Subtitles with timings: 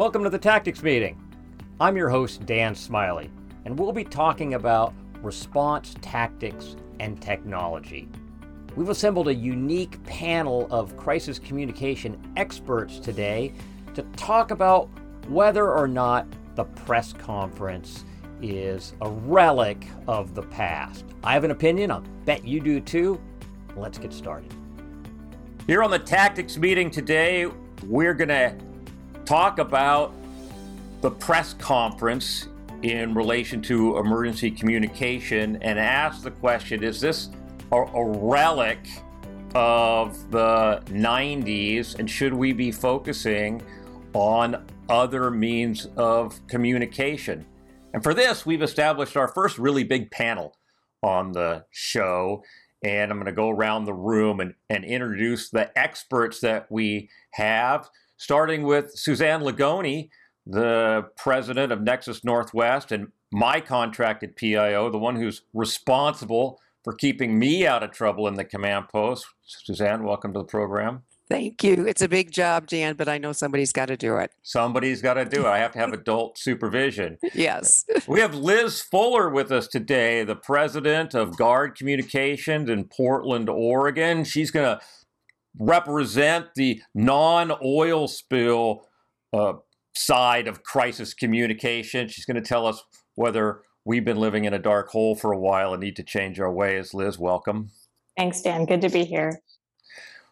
[0.00, 1.22] Welcome to the Tactics Meeting.
[1.78, 3.30] I'm your host, Dan Smiley,
[3.66, 8.08] and we'll be talking about response tactics and technology.
[8.76, 13.52] We've assembled a unique panel of crisis communication experts today
[13.92, 14.88] to talk about
[15.28, 18.06] whether or not the press conference
[18.40, 21.04] is a relic of the past.
[21.22, 23.20] I have an opinion, I bet you do too.
[23.76, 24.54] Let's get started.
[25.66, 27.48] Here on the Tactics Meeting today,
[27.86, 28.56] we're going to
[29.30, 30.12] talk about
[31.02, 32.48] the press conference
[32.82, 37.30] in relation to emergency communication and ask the question is this
[37.70, 38.80] a, a relic
[39.54, 43.62] of the 90s and should we be focusing
[44.14, 47.46] on other means of communication?
[47.94, 50.56] And for this, we've established our first really big panel
[51.04, 52.42] on the show.
[52.82, 57.10] And I'm going to go around the room and, and introduce the experts that we
[57.34, 57.88] have
[58.20, 60.10] starting with Suzanne Lagoni,
[60.46, 67.38] the president of Nexus Northwest and my contracted PIO, the one who's responsible for keeping
[67.38, 69.24] me out of trouble in the command post.
[69.46, 71.02] Suzanne, welcome to the program.
[71.30, 71.86] Thank you.
[71.86, 74.32] It's a big job, Dan, but I know somebody's got to do it.
[74.42, 75.46] Somebody's got to do it.
[75.46, 77.16] I have to have adult supervision.
[77.32, 77.86] Yes.
[78.06, 84.24] we have Liz Fuller with us today, the president of Gard Communications in Portland, Oregon.
[84.24, 84.84] She's going to
[85.58, 88.86] represent the non oil spill
[89.32, 89.54] uh,
[89.94, 92.08] side of crisis communication.
[92.08, 92.82] She's going to tell us
[93.14, 96.40] whether we've been living in a dark hole for a while and need to change
[96.40, 96.94] our ways.
[96.94, 97.70] Liz, welcome.
[98.16, 98.66] Thanks, Dan.
[98.66, 99.40] Good to be here.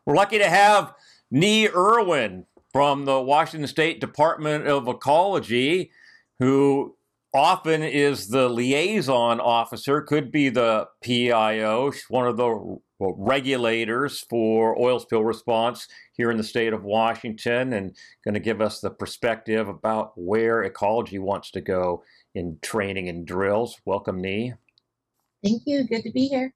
[0.04, 0.94] We're lucky to have
[1.30, 5.90] Nee Irwin from the Washington State Department of Ecology,
[6.38, 6.96] who
[7.34, 14.98] often is the liaison officer, could be the PIO, one of the regulators for oil
[14.98, 19.68] spill response here in the state of Washington, and going to give us the perspective
[19.68, 22.02] about where ecology wants to go
[22.34, 23.80] in training and drills.
[23.84, 24.54] Welcome, Nee.
[25.42, 25.84] Thank you.
[25.84, 26.52] Good to be here.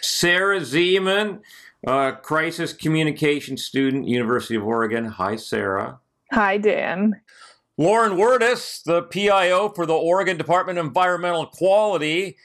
[0.00, 1.40] Sarah Zeman,
[1.86, 5.04] uh, crisis communication student, University of Oregon.
[5.04, 6.00] Hi, Sarah.
[6.32, 7.20] Hi, Dan.
[7.76, 12.36] Lauren Wirtis, the PIO for the Oregon Department of Environmental Quality.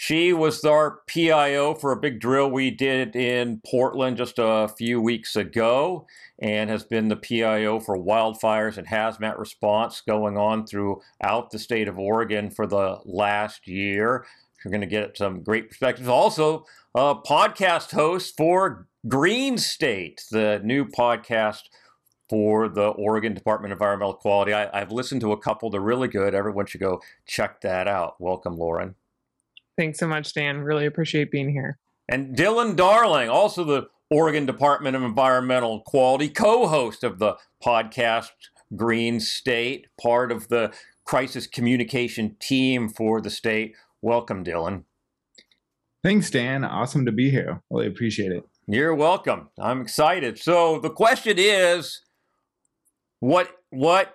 [0.00, 5.00] She was our PIO for a big drill we did in Portland just a few
[5.00, 6.06] weeks ago
[6.38, 11.88] and has been the PIO for wildfires and hazmat response going on throughout the state
[11.88, 14.24] of Oregon for the last year.
[14.64, 16.06] You're going to get some great perspectives.
[16.06, 16.64] Also,
[16.94, 21.62] a podcast host for Green State, the new podcast
[22.30, 24.54] for the Oregon Department of Environmental Quality.
[24.54, 26.36] I, have listened to a couple, they're really good.
[26.36, 28.14] Everyone should go check that out.
[28.20, 28.94] Welcome, Lauren.
[29.78, 30.58] Thanks so much, Dan.
[30.62, 31.78] Really appreciate being here.
[32.08, 38.30] And Dylan Darling, also the Oregon Department of Environmental Quality, co host of the podcast
[38.74, 40.72] Green State, part of the
[41.04, 43.76] crisis communication team for the state.
[44.02, 44.82] Welcome, Dylan.
[46.02, 46.64] Thanks, Dan.
[46.64, 47.62] Awesome to be here.
[47.70, 48.42] Really appreciate it.
[48.66, 49.50] You're welcome.
[49.60, 50.40] I'm excited.
[50.40, 52.02] So the question is
[53.20, 54.12] what what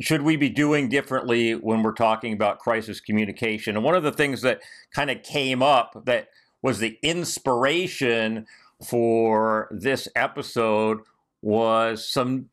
[0.00, 3.76] should we be doing differently when we're talking about crisis communication?
[3.76, 4.60] And one of the things that
[4.94, 6.28] kind of came up that
[6.62, 8.46] was the inspiration
[8.82, 11.00] for this episode
[11.42, 12.46] was some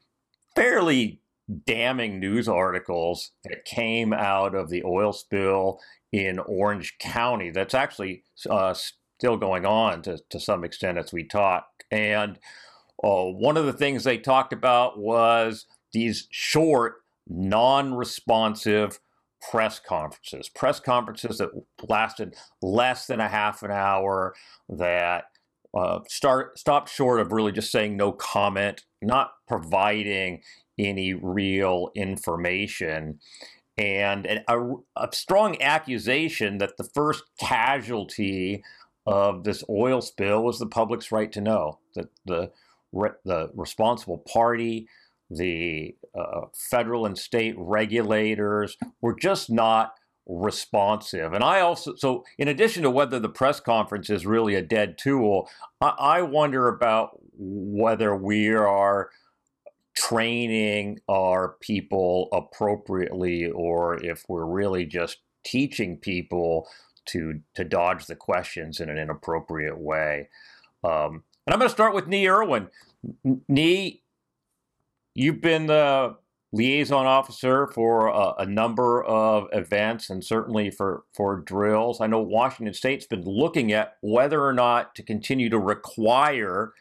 [0.56, 1.22] fairly
[1.66, 5.80] damning news articles that came out of the oil spill
[6.12, 7.50] in Orange County.
[7.50, 11.68] That's actually uh, still going on to, to some extent as we talk.
[11.92, 12.40] And
[13.04, 16.96] uh, one of the things they talked about was these short,
[17.30, 19.00] non responsive
[19.52, 21.50] press conferences, press conferences that
[21.88, 24.34] lasted less than a half an hour,
[24.70, 25.26] that
[25.74, 30.42] uh, start stopped short of really just saying no comment, not providing
[30.80, 33.20] any real information,
[33.78, 34.60] and a,
[34.96, 38.64] a strong accusation that the first casualty
[39.06, 42.52] of this oil spill was the public's right to know that the
[43.26, 44.88] the responsible party,
[45.30, 49.94] the uh, federal and state regulators were just not
[50.26, 51.34] responsive.
[51.34, 54.98] And I also, so in addition to whether the press conference is really a dead
[54.98, 55.50] tool,
[55.82, 59.10] I, I wonder about whether we are
[59.96, 66.68] training our people appropriately or if we're really just teaching people
[67.06, 70.30] to to dodge the questions in an inappropriate way.
[70.84, 72.68] Um, and I'm going to start with Nee Irwin.
[73.48, 74.02] Nee,
[75.18, 76.16] you've been the
[76.54, 82.00] liaison officer for a, a, number of events and certainly for, for drills.
[82.00, 86.72] I know Washington State's been looking at whether or not to continue to require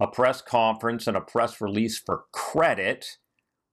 [0.00, 3.18] a press conference and a press release for credit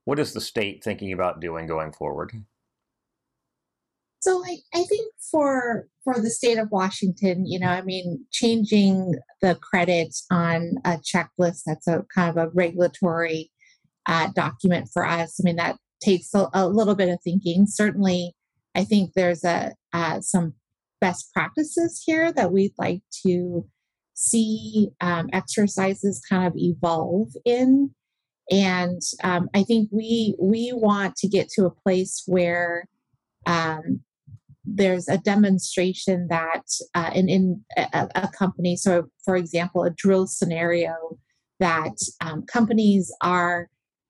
[0.04, 2.32] what is the state thinking about doing going forward?
[4.20, 9.16] So I, I think for for the state of Washington, you know, I mean, changing
[9.40, 13.50] the credits on a checklist that's a kind of a regulatory
[14.06, 15.38] uh, document for us.
[15.40, 17.66] I mean, that takes a, a, little bit of thinking.
[17.66, 18.34] Certainly,
[18.74, 20.54] I think there's a uh, some
[21.00, 23.66] best practices here that we'd like to
[24.14, 27.90] see um, exercises kind of evolve in
[28.50, 32.84] and um, i think we we want to get to a place where
[33.46, 34.00] um,
[34.64, 36.62] there's a demonstration that
[36.94, 40.94] uh, in, in a, a, company so for example a drill scenario
[41.58, 43.68] that um, companies are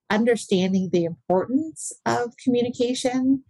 [0.09, 3.43] understanding the importance of communication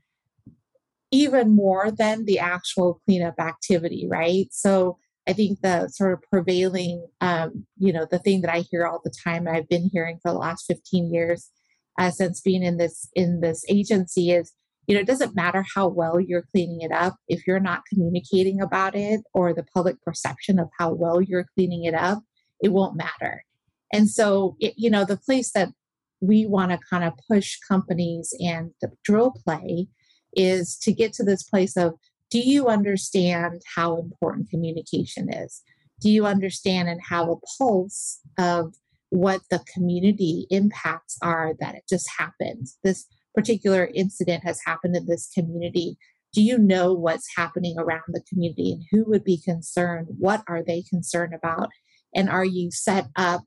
[1.12, 4.98] even more than the actual cleanup activity right so
[5.28, 9.00] I think the sort of prevailing, um, you know, the thing that I hear all
[9.04, 11.50] the time, I've been hearing for the last 15 years
[12.00, 14.52] uh, since being in this in this agency is,
[14.88, 18.60] you know, it doesn't matter how well you're cleaning it up if you're not communicating
[18.62, 22.22] about it or the public perception of how well you're cleaning it up,
[22.62, 23.44] it won't matter.
[23.94, 25.70] And so, it, you know, the place that
[26.24, 29.88] we want to kind of push companies and the drill play
[30.36, 31.94] is to get to this place of
[32.31, 35.62] do you understand how important communication is?
[36.00, 38.74] Do you understand and have a pulse of
[39.10, 42.78] what the community impacts are that it just happens?
[42.84, 43.06] This
[43.36, 45.98] particular incident has happened in this community.
[46.31, 50.08] Do you know what's happening around the community and who would be concerned?
[50.18, 51.69] What are they concerned about?
[52.16, 53.44] And are you set up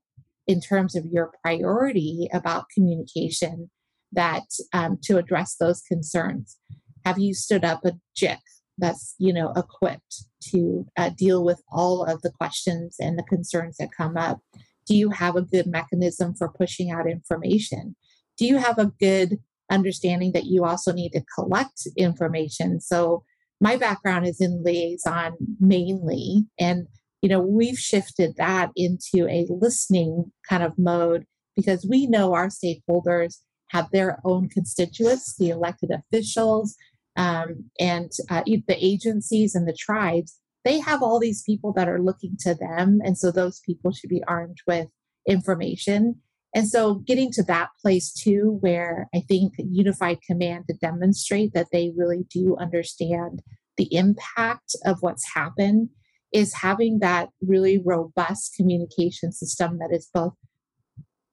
[0.46, 3.70] in terms of your priority about communication
[4.12, 6.56] that um, to address those concerns?
[7.04, 8.38] Have you stood up a JIC
[8.78, 13.76] that's you know equipped to uh, deal with all of the questions and the concerns
[13.78, 14.40] that come up?
[14.86, 17.96] Do you have a good mechanism for pushing out information?
[18.38, 19.38] Do you have a good
[19.70, 22.80] understanding that you also need to collect information?
[22.80, 23.24] So
[23.60, 26.86] my background is in liaison mainly and
[27.22, 31.24] you know we've shifted that into a listening kind of mode
[31.54, 33.38] because we know our stakeholders
[33.70, 36.76] have their own constituents the elected officials
[37.16, 42.02] um, and uh, the agencies and the tribes, they have all these people that are
[42.02, 43.00] looking to them.
[43.04, 44.88] And so those people should be armed with
[45.26, 46.16] information.
[46.54, 51.68] And so getting to that place too, where I think unified command to demonstrate that
[51.72, 53.42] they really do understand
[53.76, 55.90] the impact of what's happened
[56.36, 60.34] is having that really robust communication system that is both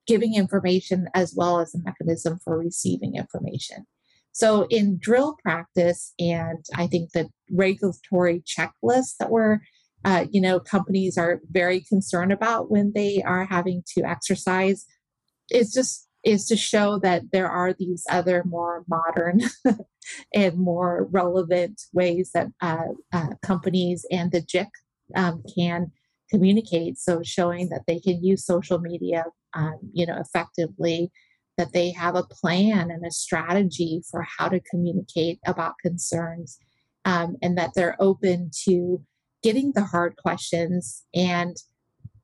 [0.06, 3.84] giving information as well as a mechanism for receiving information.
[4.32, 9.58] So in drill practice, and I think the regulatory checklist that we're,
[10.06, 14.86] uh, you know, companies are very concerned about when they are having to exercise,
[15.50, 19.42] is just is to show that there are these other more modern
[20.34, 24.68] and more relevant ways that uh, uh, companies and the JIC
[25.14, 25.92] um, can
[26.30, 26.98] communicate.
[26.98, 29.24] So showing that they can use social media,
[29.54, 31.10] um, you know, effectively
[31.56, 36.58] that they have a plan and a strategy for how to communicate about concerns
[37.04, 39.02] um, and that they're open to
[39.42, 41.56] getting the hard questions and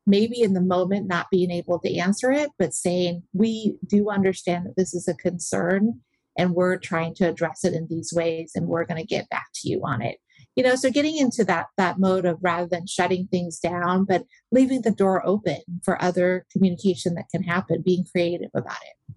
[0.06, 4.64] maybe in the moment not being able to answer it but saying we do understand
[4.64, 6.00] that this is a concern
[6.38, 9.46] and we're trying to address it in these ways and we're going to get back
[9.54, 10.16] to you on it
[10.60, 14.26] you know so getting into that that mode of rather than shutting things down but
[14.52, 19.16] leaving the door open for other communication that can happen being creative about it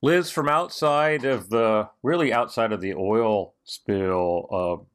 [0.00, 4.46] Liz, from outside of the really outside of the oil spill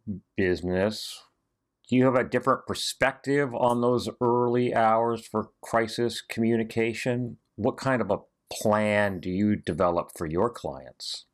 [0.08, 1.20] uh, business,
[1.90, 7.38] do you have a different perspective on those early hours for crisis communication?
[7.56, 8.20] What kind of a
[8.54, 11.26] plan do you develop for your clients?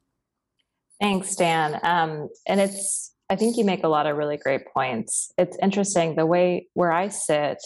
[1.02, 1.78] Thanks, Dan.
[1.84, 5.32] Um, and it's, I think you make a lot of really great points.
[5.38, 7.58] It's interesting the way where I sit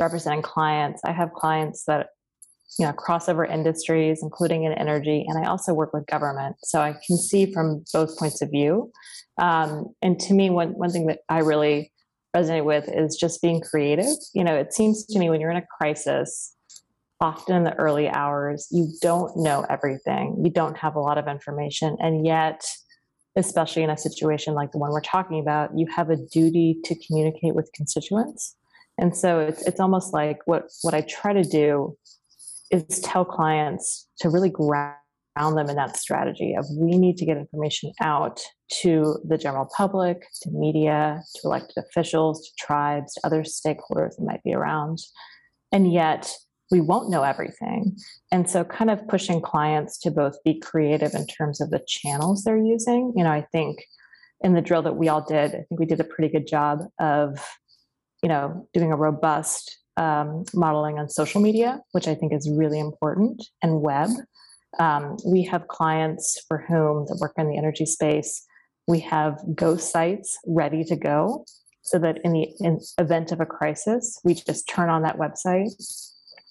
[0.00, 2.08] representing clients, I have clients that
[2.78, 6.56] you know crossover industries including in energy and i also work with government.
[6.64, 8.90] So i can see from both points of view.
[9.40, 11.92] Um, and to me one, one thing that i really
[12.36, 14.16] resonate with is just being creative.
[14.34, 16.56] You know it seems to me when you're in a crisis
[17.20, 20.40] often in the early hours you don't know everything.
[20.44, 22.64] You don't have a lot of information and yet
[23.36, 26.94] especially in a situation like the one we're talking about you have a duty to
[27.06, 28.56] communicate with constituents
[28.98, 31.96] and so it's, it's almost like what what i try to do
[32.70, 34.96] is tell clients to really ground
[35.36, 40.22] them in that strategy of we need to get information out to the general public,
[40.42, 44.98] to media, to elected officials, to tribes, to other stakeholders that might be around.
[45.72, 46.32] And yet,
[46.74, 47.96] we won't know everything.
[48.32, 52.42] And so, kind of pushing clients to both be creative in terms of the channels
[52.42, 53.12] they're using.
[53.14, 53.84] You know, I think
[54.40, 56.80] in the drill that we all did, I think we did a pretty good job
[56.98, 57.38] of,
[58.24, 62.80] you know, doing a robust um, modeling on social media, which I think is really
[62.80, 64.10] important, and web.
[64.80, 68.44] Um, we have clients for whom that work in the energy space.
[68.88, 71.44] We have ghost sites ready to go
[71.82, 75.70] so that in the in event of a crisis, we just turn on that website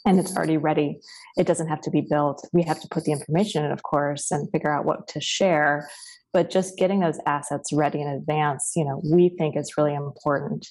[0.06, 1.00] and it's already ready.
[1.38, 2.48] It doesn't have to be built.
[2.54, 5.90] We have to put the information in, of course, and figure out what to share.
[6.34, 10.68] But just getting those assets ready in advance, you know, we think is really important.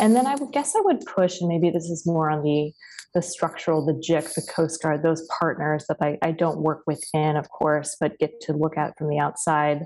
[0.00, 2.72] And then I would guess I would push, and maybe this is more on the
[3.14, 7.36] the structural, the JIC, the Coast Guard, those partners that I, I don't work within,
[7.36, 9.84] of course, but get to look at from the outside,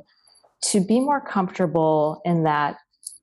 [0.62, 2.78] to be more comfortable in that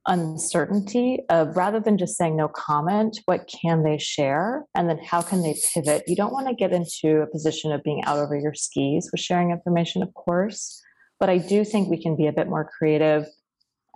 [0.08, 4.66] uncertainty of rather than just saying no comment, what can they share?
[4.76, 6.04] And then how can they pivot?
[6.08, 9.22] You don't want to get into a position of being out over your skis with
[9.22, 10.82] sharing information, of course.
[11.20, 13.26] But I do think we can be a bit more creative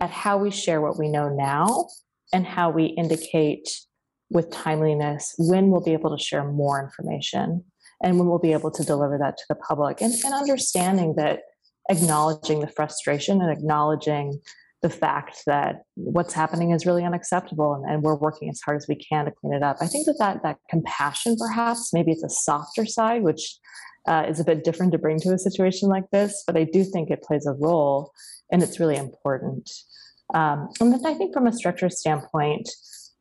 [0.02, 1.88] at how we share what we know now
[2.34, 3.70] and how we indicate
[4.30, 7.64] with timeliness when we'll be able to share more information
[8.02, 11.42] and when we'll be able to deliver that to the public and, and understanding that
[11.90, 14.40] acknowledging the frustration and acknowledging
[14.82, 18.88] the fact that what's happening is really unacceptable and, and, we're working as hard as
[18.88, 19.78] we can to clean it up.
[19.82, 23.58] I think that that, that compassion, perhaps, maybe it's a softer side, which
[24.08, 26.84] uh, is a bit different to bring to a situation like this, but I do
[26.86, 28.12] think it plays a role
[28.52, 29.70] and it's really important.
[30.34, 32.70] Um, and then I think from a structure standpoint,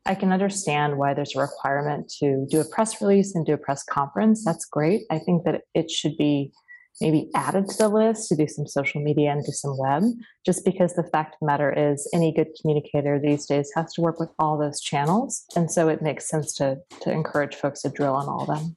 [0.07, 3.59] I can understand why there's a requirement to do a press release and do a
[3.59, 4.45] press conference.
[4.45, 5.03] That's great.
[5.11, 6.53] I think that it should be
[7.01, 10.03] maybe added to the list to do some social media and do some web,
[10.45, 14.01] just because the fact of the matter is any good communicator these days has to
[14.01, 15.45] work with all those channels.
[15.57, 18.77] And so it makes sense to, to encourage folks to drill on all of them.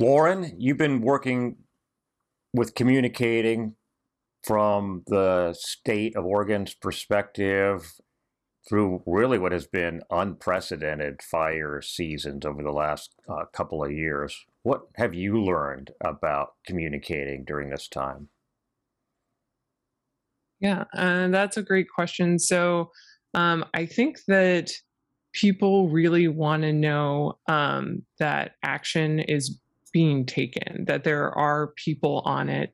[0.00, 1.56] Lauren, you've been working
[2.52, 3.74] with communicating
[4.42, 7.94] from the state of Oregon's perspective
[8.68, 14.44] through really what has been unprecedented fire seasons over the last uh, couple of years.
[14.64, 18.28] What have you learned about communicating during this time?
[20.58, 22.38] Yeah, uh, that's a great question.
[22.38, 22.90] So
[23.34, 24.70] um, I think that
[25.34, 29.60] people really want to know um, that action is
[29.92, 32.72] being taken, that there are people on it.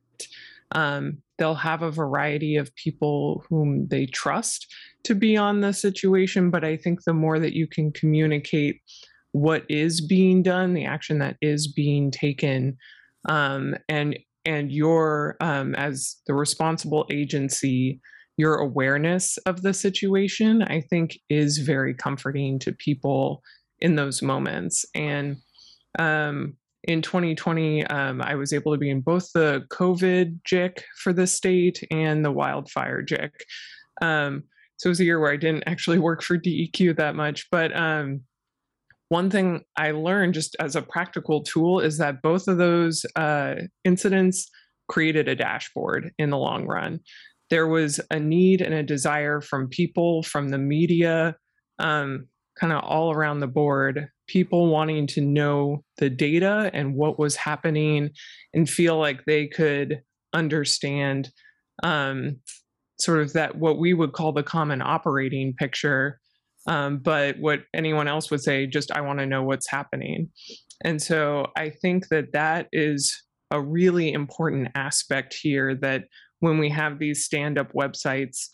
[0.70, 6.50] Um, they'll have a variety of people whom they trust to be on the situation,
[6.50, 8.80] but I think the more that you can communicate
[9.32, 12.76] what is being done, the action that is being taken,
[13.28, 18.00] um, and and your um, as the responsible agency,
[18.37, 23.42] your awareness of the situation, I think, is very comforting to people
[23.80, 24.84] in those moments.
[24.94, 25.37] And
[25.99, 31.12] um, in 2020, um, I was able to be in both the COVID JIC for
[31.12, 33.30] the state and the wildfire JIC.
[34.00, 34.44] Um,
[34.78, 37.76] so it was a year where I didn't actually work for DEQ that much, but
[37.78, 38.22] um,
[39.11, 43.57] one thing I learned just as a practical tool is that both of those uh,
[43.85, 44.49] incidents
[44.88, 47.00] created a dashboard in the long run.
[47.50, 51.35] There was a need and a desire from people, from the media,
[51.81, 57.19] um, kind of all around the board, people wanting to know the data and what
[57.19, 58.11] was happening
[58.55, 60.02] and feel like they could
[60.33, 61.31] understand
[61.83, 62.37] um,
[63.00, 66.20] sort of that what we would call the common operating picture
[66.67, 70.29] um, but what anyone else would say, just I want to know what's happening.
[70.85, 73.17] And so I think that that is
[73.50, 76.05] a really important aspect here that
[76.40, 78.49] when we have these stand up websites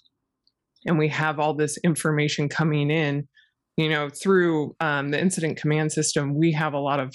[0.87, 3.29] and we have all this information coming in,
[3.77, 7.15] you know, through um, the incident command system, we have a lot of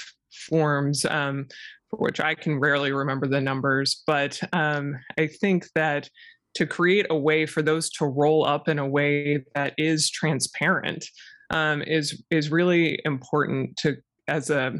[0.50, 1.48] forms um,
[1.89, 6.10] for which I can rarely remember the numbers, but um, I think that
[6.55, 11.05] to create a way for those to roll up in a way that is transparent
[11.50, 13.96] um, is is really important to
[14.27, 14.74] as a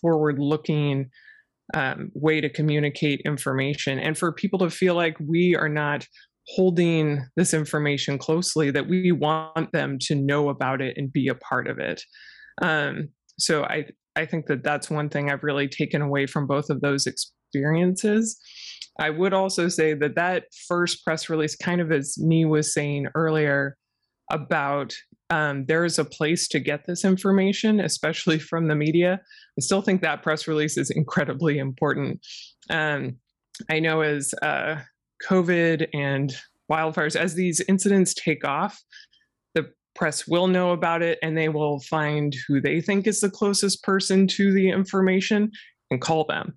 [0.00, 1.08] forward looking
[1.74, 6.06] um, way to communicate information and for people to feel like we are not
[6.48, 11.36] holding this information closely that we want them to know about it and be a
[11.36, 12.02] part of it.
[12.60, 13.84] Um, so i
[14.16, 18.38] i think that that's one thing i've really taken away from both of those experiences
[19.00, 23.08] I would also say that that first press release, kind of as Nee was saying
[23.14, 23.76] earlier,
[24.30, 24.94] about
[25.30, 29.20] um, there is a place to get this information, especially from the media.
[29.58, 32.20] I still think that press release is incredibly important.
[32.70, 33.16] Um,
[33.70, 34.80] I know as uh,
[35.28, 36.34] COVID and
[36.70, 38.80] wildfires, as these incidents take off,
[39.54, 43.30] the press will know about it and they will find who they think is the
[43.30, 45.50] closest person to the information
[45.90, 46.54] and call them.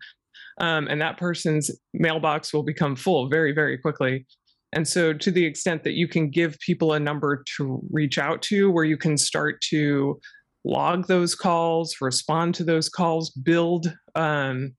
[0.60, 4.26] Um, and that person's mailbox will become full very, very quickly.
[4.74, 8.42] And so, to the extent that you can give people a number to reach out
[8.44, 10.20] to, where you can start to
[10.66, 14.74] log those calls, respond to those calls, build um,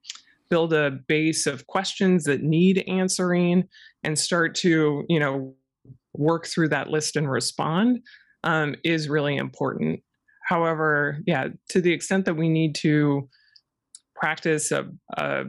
[0.48, 3.64] build a base of questions that need answering,
[4.02, 5.54] and start to you know
[6.14, 8.00] work through that list and respond
[8.44, 10.00] um, is really important.
[10.46, 13.28] However, yeah, to the extent that we need to
[14.18, 15.44] practice a, a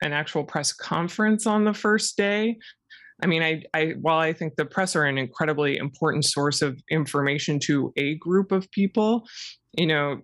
[0.00, 2.56] an actual press conference on the first day,
[3.22, 6.80] I mean, I, I while I think the press are an incredibly important source of
[6.90, 9.26] information to a group of people,
[9.76, 10.20] you know,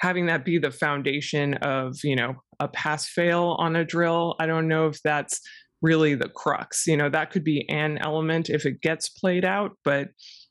[0.00, 4.46] having that be the foundation of you know a pass fail on a drill, I
[4.46, 5.40] don't know if that's
[5.82, 6.86] really the crux.
[6.86, 10.08] You know, that could be an element if it gets played out, but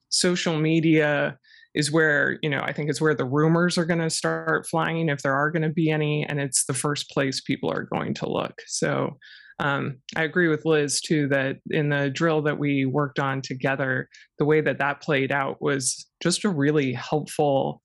[0.09, 1.37] social media
[1.75, 5.09] is where you know i think it's where the rumors are going to start flying
[5.09, 8.13] if there are going to be any and it's the first place people are going
[8.13, 9.17] to look so
[9.59, 14.09] um, I agree with Liz too that in the drill that we worked on together,
[14.37, 17.81] the way that that played out was just a really helpful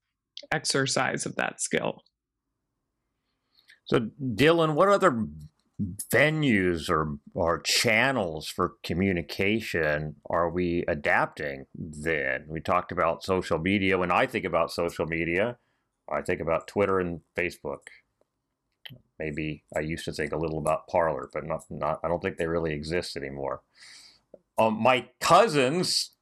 [0.53, 2.03] exercise of that skill.
[3.85, 5.25] So, Dylan, what other
[6.13, 12.45] venues or or channels for communication are we adapting then?
[12.49, 13.99] We talked about social media.
[13.99, 15.57] When I think about social media,
[16.11, 17.79] I think about Twitter and Facebook
[19.21, 22.39] maybe I used to think a little about Parler, but not, not I don't think
[22.39, 23.61] they really exist anymore.
[24.59, 26.13] Um, my cousins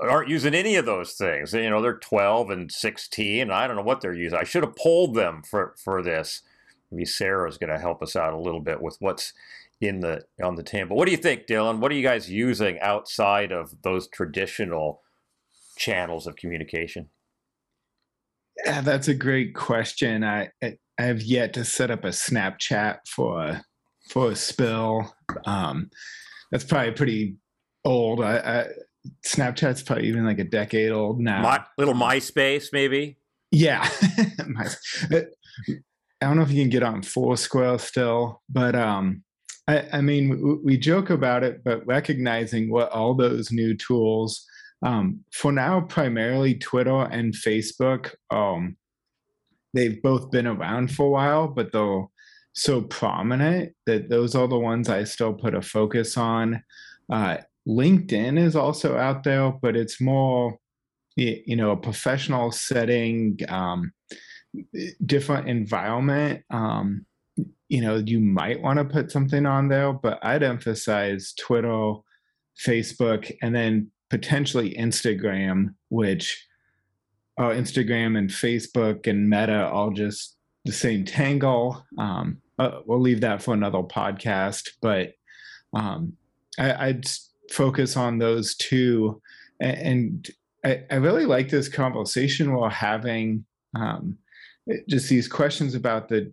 [0.00, 1.52] aren't using any of those things.
[1.52, 3.42] You know, they're 12 and 16.
[3.42, 4.38] And I don't know what they're using.
[4.38, 6.42] I should have polled them for, for this.
[6.90, 9.32] Maybe Sarah's going to help us out a little bit with what's
[9.80, 10.96] in the on the table.
[10.96, 11.78] What do you think, Dylan?
[11.78, 15.02] What are you guys using outside of those traditional
[15.76, 17.08] channels of communication?
[18.64, 20.24] Yeah, that's a great question.
[20.24, 23.64] I, I have yet to set up a Snapchat for a,
[24.10, 25.14] for a spill.
[25.46, 25.90] Um,
[26.50, 27.36] that's probably pretty
[27.84, 28.20] old.
[28.20, 28.66] I, I,
[29.24, 31.42] Snapchat's probably even like a decade old now.
[31.42, 33.18] My, little MySpace, maybe.
[33.50, 33.88] Yeah,
[36.20, 39.22] I don't know if you can get on Foursquare still, but um,
[39.68, 44.44] I, I mean, we joke about it, but recognizing what all those new tools,
[44.82, 48.76] um, for now, primarily Twitter and Facebook, um,
[49.74, 52.06] they've both been around for a while, but they're
[52.54, 56.62] so prominent that those are the ones I still put a focus on.
[57.10, 60.56] Uh, LinkedIn is also out there, but it's more,
[61.16, 63.92] you know, a professional setting, um,
[65.04, 66.44] different environment.
[66.50, 67.06] Um,
[67.68, 71.94] you know, you might want to put something on there, but I'd emphasize Twitter,
[72.58, 76.46] Facebook, and then potentially Instagram, which
[77.38, 81.84] uh, Instagram and Facebook and Meta all just the same tangle.
[81.98, 85.12] Um, uh, we'll leave that for another podcast, but
[85.72, 86.14] um,
[86.58, 87.06] I, would
[87.50, 89.20] focus on those two.
[89.60, 90.30] And, and
[90.64, 93.44] I, I, really like this conversation we're having.
[93.76, 94.18] Um,
[94.88, 96.32] just these questions about the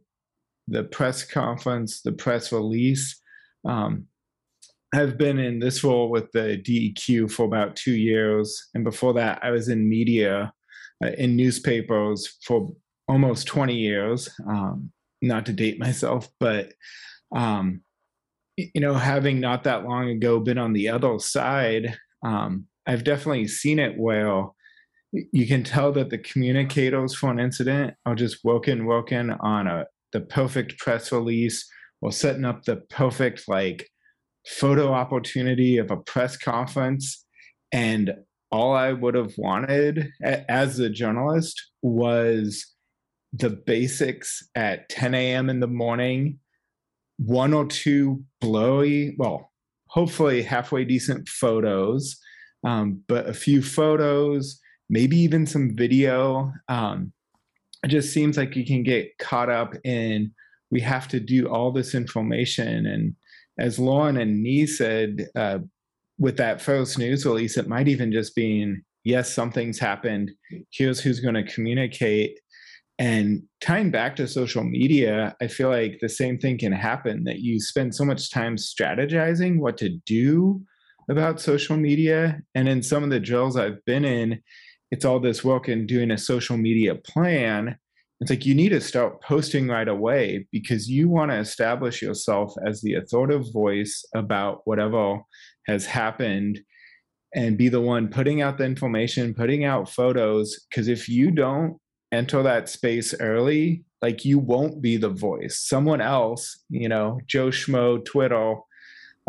[0.67, 3.21] the press conference, the press release.
[3.65, 4.05] Um,
[4.93, 9.39] I've been in this role with the DEQ for about two years, and before that,
[9.43, 10.53] I was in media
[11.03, 12.73] uh, in newspapers for
[13.07, 14.29] almost 20 years.
[14.47, 16.73] Um, not to date myself, but
[17.35, 17.81] um,
[18.57, 23.47] you know, having not that long ago been on the other side, um, I've definitely
[23.47, 24.45] seen it where
[25.31, 29.85] you can tell that the communicators for an incident are just working, working on a
[30.11, 31.69] the perfect press release
[32.01, 33.89] or setting up the perfect like
[34.47, 37.25] photo opportunity of a press conference
[37.71, 38.13] and
[38.51, 42.65] all I would have wanted as a journalist was
[43.33, 45.49] the basics at 10 a.m.
[45.49, 46.39] in the morning,
[47.17, 49.51] one or two blowy, well,
[49.87, 52.17] hopefully halfway decent photos,
[52.63, 56.51] um, but a few photos, maybe even some video.
[56.67, 57.11] Um,
[57.83, 60.33] it just seems like you can get caught up in
[60.71, 62.85] we have to do all this information.
[62.85, 63.15] And
[63.59, 65.59] as Lauren and Nee said, uh,
[66.17, 70.31] with that first news release, it might even just be, yes, something's happened.
[70.71, 72.39] Here's who's going to communicate.
[72.97, 77.39] And tying back to social media, I feel like the same thing can happen that
[77.39, 80.61] you spend so much time strategizing what to do
[81.09, 82.41] about social media.
[82.55, 84.41] And in some of the drills I've been in,
[84.95, 87.77] it's all this work in doing a social media plan.
[88.21, 92.53] It's like you need to start posting right away because you want to establish yourself
[92.65, 95.19] as the authoritative voice about whatever
[95.67, 96.61] has happened
[97.35, 100.65] and be the one putting out the information, putting out photos.
[100.69, 101.77] Because if you don't
[102.13, 105.59] enter that space early, like you won't be the voice.
[105.59, 108.55] Someone else, you know, Joe Schmo, Twitter,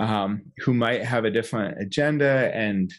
[0.00, 2.94] um, who might have a different agenda and,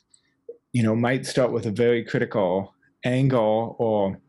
[0.77, 4.21] you know, might start with a very critical angle or,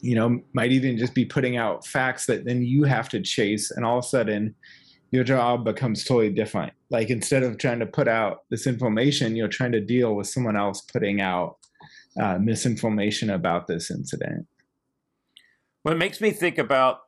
[0.00, 3.70] you know, might even just be putting out facts that then you have to chase.
[3.70, 4.54] And all of a sudden,
[5.10, 6.72] your job becomes totally different.
[6.88, 10.56] Like instead of trying to put out this information, you're trying to deal with someone
[10.56, 11.58] else putting out
[12.18, 14.46] uh, misinformation about this incident.
[15.84, 17.00] Well, it makes me think about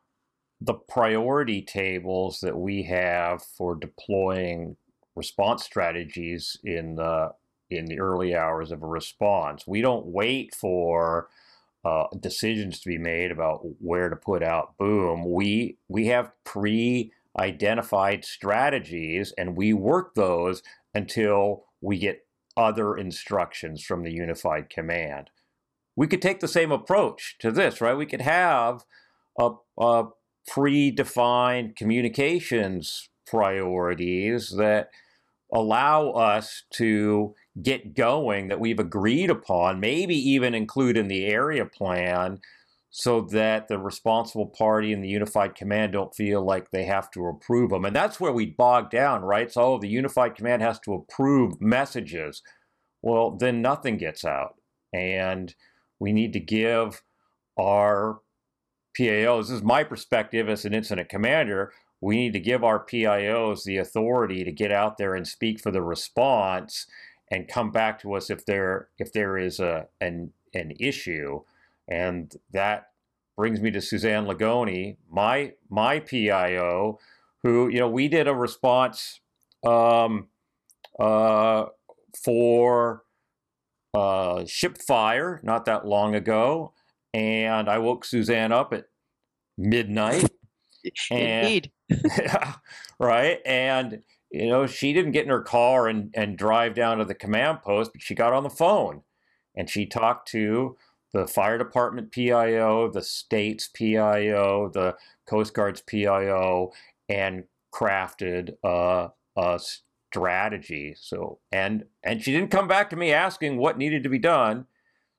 [0.60, 4.76] the priority tables that we have for deploying
[5.14, 7.30] response strategies in the
[7.70, 9.66] in the early hours of a response.
[9.66, 11.28] We don't wait for
[11.84, 15.30] uh, decisions to be made about where to put out boom.
[15.30, 20.62] We we have pre identified strategies and we work those
[20.94, 22.26] until we get
[22.56, 25.30] other instructions from the unified command.
[25.94, 27.96] We could take the same approach to this, right?
[27.96, 28.84] We could have
[29.38, 30.08] a, a
[30.48, 34.90] predefined communications priorities that
[35.52, 41.64] allow us to get going that we've agreed upon, maybe even include in the area
[41.64, 42.40] plan
[42.90, 47.26] so that the responsible party and the unified command don't feel like they have to
[47.26, 47.84] approve them.
[47.84, 49.52] And that's where we bog down, right?
[49.52, 52.42] So oh, the unified command has to approve messages.
[53.02, 54.54] Well, then nothing gets out.
[54.92, 55.54] And
[55.98, 57.02] we need to give
[57.58, 58.20] our
[58.98, 63.64] PIOs, this is my perspective as an incident commander, we need to give our PIOs
[63.64, 66.86] the authority to get out there and speak for the response
[67.30, 71.40] and come back to us if there if there is a an an issue
[71.88, 72.88] and that
[73.36, 76.98] brings me to Suzanne Lagoni, my my PIO,
[77.42, 79.20] who you know we did a response
[79.64, 80.28] um,
[80.98, 81.66] uh,
[82.24, 83.02] for
[83.94, 86.72] uh, ship fire not that long ago,
[87.12, 88.86] and I woke Suzanne up at
[89.56, 90.30] midnight.
[91.10, 91.72] And, Indeed.
[92.98, 97.04] right, and you know she didn't get in her car and and drive down to
[97.04, 99.02] the command post, but she got on the phone
[99.54, 100.76] and she talked to
[101.12, 104.96] the fire department PIO, the state's PIO, the
[105.26, 106.72] Coast Guard's PIO,
[107.08, 109.60] and crafted a, a
[110.10, 110.94] strategy.
[110.98, 114.66] So and and she didn't come back to me asking what needed to be done.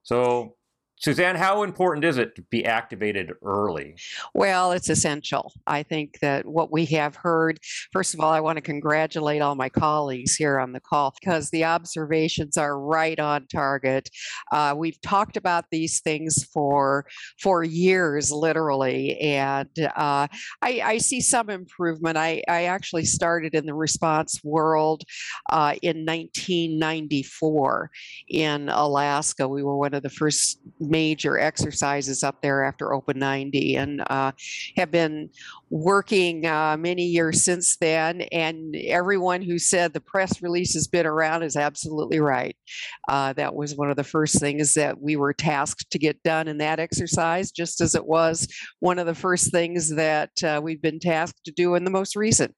[0.04, 0.57] So
[1.00, 3.96] Suzanne, how important is it to be activated early?
[4.34, 5.54] Well, it's essential.
[5.68, 7.60] I think that what we have heard,
[7.94, 11.52] first of all, I want to congratulate all my colleagues here on the call because
[11.52, 14.10] the observations are right on target.
[14.52, 17.06] Uh, we've talked about these things for
[17.40, 20.28] for years, literally, and uh,
[20.64, 22.18] I, I, see some improvement.
[22.18, 25.04] I, I, actually started in the response world
[25.52, 27.92] uh, in 1994
[28.30, 29.48] in Alaska.
[29.48, 34.32] We were one of the first major exercises up there after OPA 90 and uh,
[34.76, 35.30] have been
[35.70, 38.22] working uh, many years since then.
[38.32, 42.56] And everyone who said the press release has been around is absolutely right.
[43.08, 46.48] Uh, that was one of the first things that we were tasked to get done
[46.48, 48.48] in that exercise, just as it was
[48.80, 52.16] one of the first things that uh, we've been tasked to do in the most
[52.16, 52.54] recent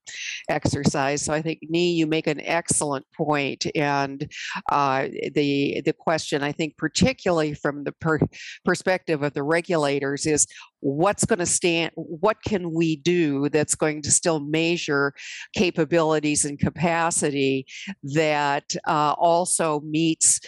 [0.49, 1.21] exercise.
[1.23, 3.65] So I think, Nee, you make an excellent point.
[3.75, 4.29] And
[4.71, 8.18] uh, the, the question, I think, particularly from the per-
[8.65, 10.47] perspective of the regulators, is
[10.81, 15.13] what's going to stand what can we do that's going to still measure
[15.53, 17.65] capabilities and capacity
[18.03, 20.39] that uh, also meets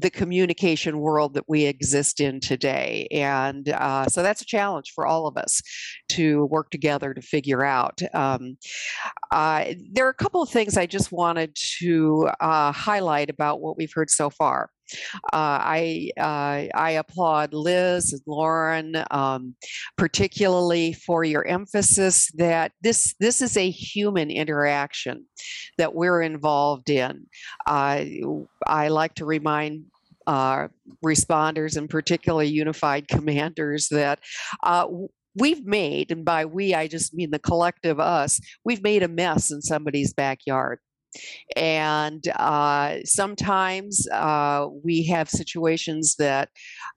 [0.00, 3.06] the communication world that we exist in today?
[3.10, 5.60] And uh, so that's a challenge for all of us
[6.10, 8.00] to work together to figure out.
[8.14, 8.56] Um,
[9.32, 13.76] uh, there are a couple of things i just wanted to uh, highlight about what
[13.76, 14.70] we've heard so far
[15.32, 19.54] I uh, I applaud Liz and Lauren, um,
[19.96, 25.24] particularly for your emphasis that this this is a human interaction
[25.78, 27.26] that we're involved in.
[27.66, 28.04] Uh,
[28.66, 29.84] I like to remind
[30.26, 30.68] uh,
[31.04, 34.20] responders and particularly unified commanders that
[34.62, 34.86] uh,
[35.34, 39.50] we've made, and by we I just mean the collective us, we've made a mess
[39.50, 40.80] in somebody's backyard.
[41.56, 46.50] And uh, sometimes uh, we have situations that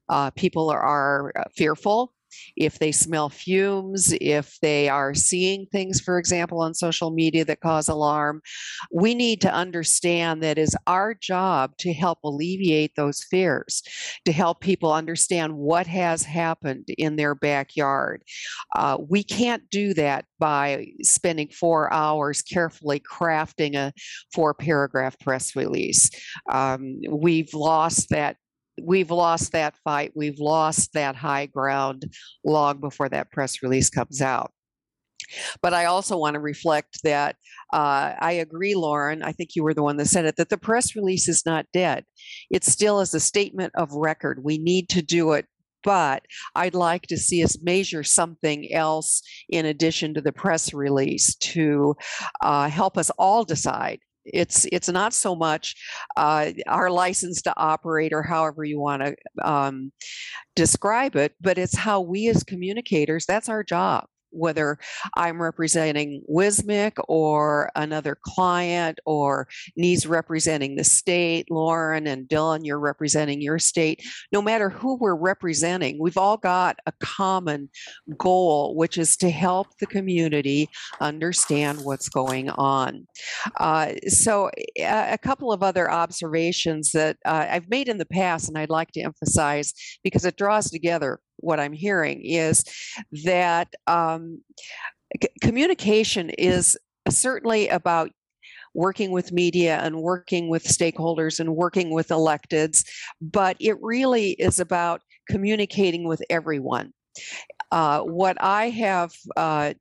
[0.10, 2.14] uh, people are, are, fearful
[2.56, 7.62] if they smell fumes, if they are seeing things, for example, on social media that
[7.62, 8.42] cause alarm.
[8.92, 13.84] We need to understand that is our job to help alleviate those fears,
[14.26, 18.24] to help people understand what has happened in their backyard.
[18.76, 23.94] Uh, we can't do that by spending four hours carefully crafting a
[24.34, 26.10] four paragraph press release.
[26.52, 28.38] Um, we've lost that
[28.82, 30.12] we've lost that fight.
[30.16, 32.12] We've lost that high ground
[32.44, 34.52] long before that press release comes out.
[35.62, 37.36] But I also want to reflect that
[37.72, 39.24] uh, I agree, Lauren.
[39.24, 41.66] I think you were the one that said it that the press release is not
[41.74, 42.04] dead.
[42.50, 44.44] It still is a statement of record.
[44.44, 45.46] We need to do it.
[45.84, 51.34] But I'd like to see us measure something else in addition to the press release
[51.36, 51.96] to
[52.42, 55.76] uh, help us all decide it's it's not so much
[56.18, 59.16] uh, our license to operate or however you want to
[59.48, 59.92] um,
[60.56, 64.78] describe it, but it's how we as communicators that's our job whether
[65.16, 72.80] I'm representing WSMC or another client or Nee's representing the state, Lauren and Dylan, you're
[72.80, 74.04] representing your state.
[74.32, 77.70] No matter who we're representing, we've all got a common
[78.18, 83.08] goal, which is to help the community understand what's going on.
[83.58, 88.48] Uh, so, a, a, couple of other observations that uh, I've made in the past,
[88.48, 92.64] and I'd like to emphasize because it draws together what I'm hearing is
[93.26, 94.42] that um,
[95.22, 96.78] c- communication is
[97.10, 98.12] certainly about
[98.74, 102.86] working with media and working with stakeholders and working with electeds,
[103.20, 106.94] but it really is about communicating with everyone.
[107.72, 109.74] Uh, what I have uh,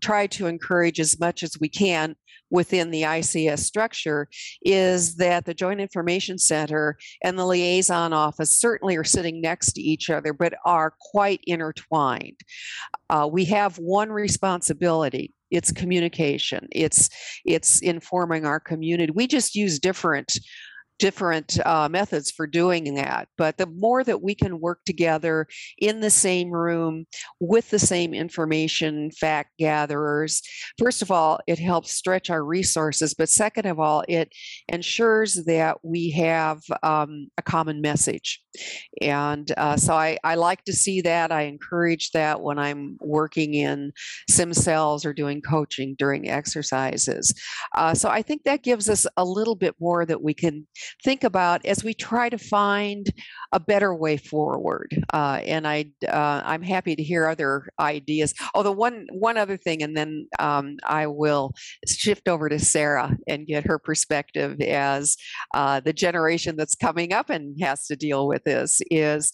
[0.00, 2.14] tried to encourage as much as we can
[2.50, 4.28] within the ICS structure
[4.62, 9.80] is that the Joint Information Center and the liaison office certainly are sitting next to
[9.80, 12.40] each other, but are quite intertwined.
[13.10, 15.32] Uh, we have one responsibility.
[15.50, 16.68] It's communication.
[16.72, 17.08] It's
[17.44, 19.12] it's informing our community.
[19.14, 20.38] We just use different
[20.98, 23.28] different uh, methods for doing that.
[23.36, 25.46] But the more that we can work together
[25.78, 27.06] in the same room
[27.40, 30.42] with the same information fact gatherers,
[30.78, 33.14] first of all, it helps stretch our resources.
[33.14, 34.32] But second of all, it
[34.68, 38.42] ensures that we have um, a common message.
[39.00, 41.30] And uh, so I, I like to see that.
[41.30, 43.92] I encourage that when I'm working in
[44.28, 47.32] sim cells or doing coaching during exercises.
[47.74, 50.66] Uh, so I think that gives us a little bit more that we can
[51.04, 53.06] think about as we try to find
[53.52, 54.94] a better way forward.
[55.12, 58.34] Uh, and I, uh, I'm happy to hear other ideas.
[58.54, 61.52] The one one other thing, and then um, I will
[61.86, 65.16] shift over to Sarah and get her perspective as
[65.54, 69.32] uh, the generation that's coming up and has to deal with this is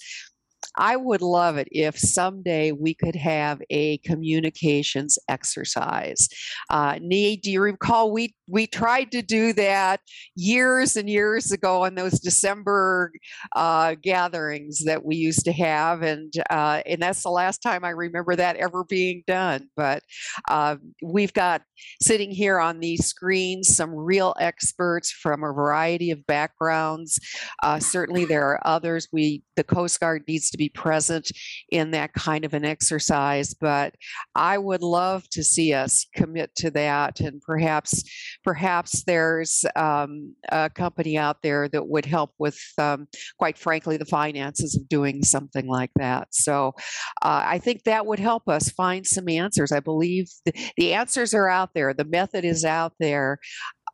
[0.77, 6.29] I would love it if someday we could have a communications exercise.
[6.71, 10.00] Uh, Need, do you recall we we tried to do that
[10.37, 13.12] years and years ago in those December
[13.57, 17.90] uh, gatherings that we used to have, and uh, and that's the last time I
[17.90, 19.68] remember that ever being done.
[19.76, 20.02] But
[20.48, 21.62] uh, we've got
[22.02, 27.18] sitting here on these screens some real experts from a variety of backgrounds.
[27.62, 29.09] Uh, certainly, there are others.
[29.12, 31.30] We the Coast Guard needs to be present
[31.70, 33.94] in that kind of an exercise, but
[34.35, 38.04] I would love to see us commit to that and perhaps
[38.44, 44.04] perhaps there's um, a company out there that would help with, um, quite frankly, the
[44.04, 46.28] finances of doing something like that.
[46.33, 46.74] So
[47.22, 49.72] uh, I think that would help us find some answers.
[49.72, 53.38] I believe the, the answers are out there, the method is out there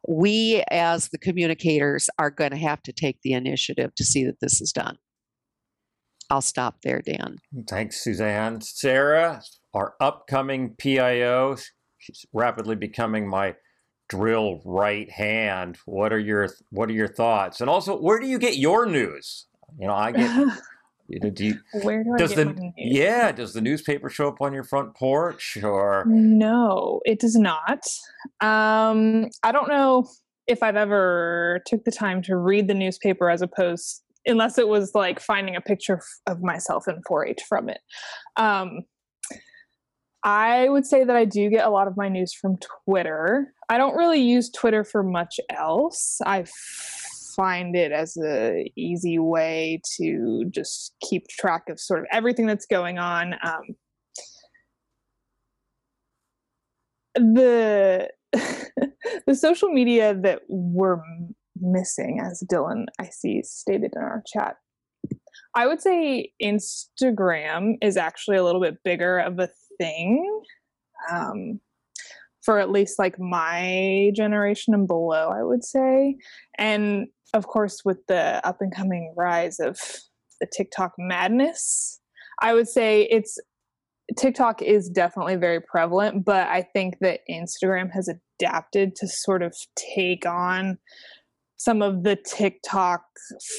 [0.09, 4.41] we as the communicators are going to have to take the initiative to see that
[4.41, 4.97] this is done.
[6.31, 7.39] I'll stop there, Dan.
[7.69, 8.61] Thanks, Suzanne.
[8.61, 9.43] Sarah,
[9.75, 11.57] our upcoming PIO,
[11.99, 13.57] she's rapidly becoming my
[14.11, 15.79] drill right hand.
[15.87, 17.61] What are your what are your thoughts?
[17.61, 19.47] And also, where do you get your news?
[19.79, 20.49] You know, I get.
[21.13, 22.73] You know, do you, where do I does get the news?
[22.77, 23.33] yeah?
[23.33, 26.05] Does the newspaper show up on your front porch or?
[26.07, 27.83] No, it does not.
[28.41, 30.09] Um, I don't know
[30.47, 34.95] if I've ever took the time to read the newspaper as opposed unless it was
[34.95, 37.81] like finding a picture of myself in 4-H from it.
[38.37, 38.83] Um,
[40.23, 43.55] I would say that I do get a lot of my news from Twitter.
[43.69, 46.19] I don't really use Twitter for much else.
[46.27, 46.45] I
[47.35, 52.67] find it as a easy way to just keep track of sort of everything that's
[52.67, 53.35] going on.
[53.43, 53.63] Um,
[57.15, 58.11] the
[59.27, 61.01] the social media that we're
[61.61, 64.57] missing, as Dylan I see stated in our chat,
[65.55, 69.49] I would say Instagram is actually a little bit bigger of a
[69.81, 70.43] thing.
[71.11, 71.61] Um,
[72.43, 76.17] for at least like my generation and below, I would say.
[76.59, 79.79] And of course, with the up and coming rise of
[80.41, 82.01] the TikTok madness,
[82.41, 83.39] I would say it's
[84.19, 89.55] TikTok is definitely very prevalent, but I think that Instagram has adapted to sort of
[89.95, 90.79] take on
[91.57, 93.03] some of the TikTok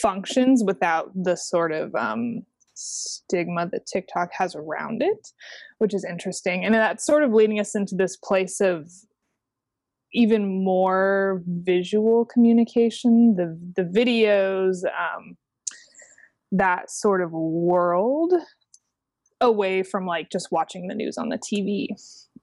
[0.01, 2.41] functions without the sort of um,
[2.81, 5.29] stigma that TikTok has around it,
[5.77, 6.65] which is interesting.
[6.65, 8.91] And that's sort of leading us into this place of
[10.13, 15.37] even more visual communication, the the videos, um,
[16.51, 18.33] that sort of world
[19.39, 21.87] away from like just watching the news on the TV.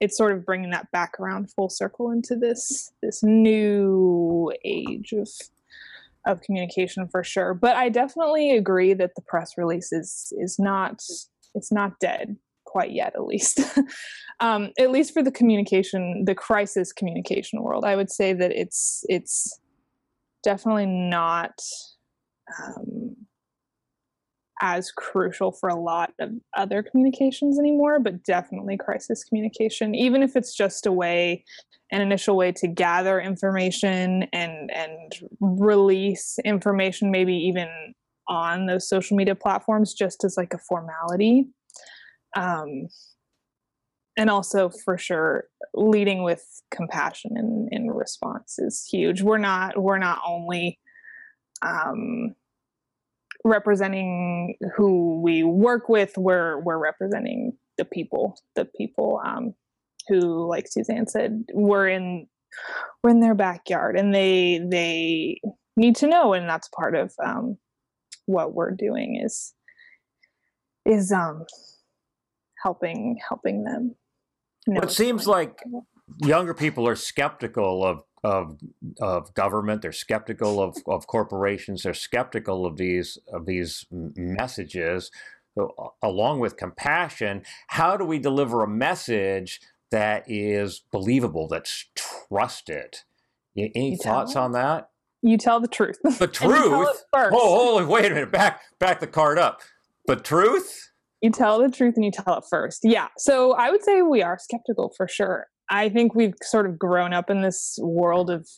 [0.01, 5.29] It's sort of bringing that back around full circle into this this new age of
[6.29, 7.55] of communication for sure.
[7.55, 11.03] But I definitely agree that the press release is is not
[11.55, 13.61] it's not dead quite yet, at least.
[14.41, 19.05] um, at least for the communication, the crisis communication world, I would say that it's
[19.09, 19.59] it's
[20.45, 21.59] definitely not
[22.63, 23.17] um,
[24.61, 30.37] as crucial for a lot of other communications anymore, but definitely crisis communication, even if
[30.37, 31.45] it's just a way,
[31.93, 37.69] an initial way to gather information and and release information, maybe even
[38.29, 41.47] on those social media platforms, just as like a formality.
[42.37, 42.89] Um,
[44.19, 45.45] and also for sure
[45.75, 50.79] leading with compassion in, in response is huge we're not we're not only
[51.63, 52.35] um,
[53.49, 59.55] representing who we work with we're we're representing the people the people um,
[60.09, 62.27] who like suzanne said we're in
[63.03, 65.41] we're in their backyard and they they
[65.77, 67.57] need to know and that's part of um,
[68.27, 69.55] what we're doing is
[70.85, 71.45] is um
[72.63, 73.95] helping helping them.
[74.67, 75.63] Know it seems like
[76.19, 78.59] younger people are skeptical of of
[79.01, 79.83] of government.
[79.83, 81.83] They're skeptical of, of corporations.
[81.83, 85.11] They're skeptical of these of these messages.
[85.57, 92.99] So, along with compassion, how do we deliver a message that is believable, that's trusted?
[93.57, 94.91] Any thoughts on that?
[95.23, 95.99] You tell the truth.
[96.05, 97.05] The truth.
[97.13, 97.85] oh, holy!
[97.85, 98.31] Wait a minute.
[98.31, 99.61] Back back the card up.
[100.07, 100.91] The truth.
[101.21, 102.81] You tell the truth and you tell it first.
[102.85, 103.09] Yeah.
[103.17, 105.49] So I would say we are skeptical for sure.
[105.71, 108.49] I think we've sort of grown up in this world of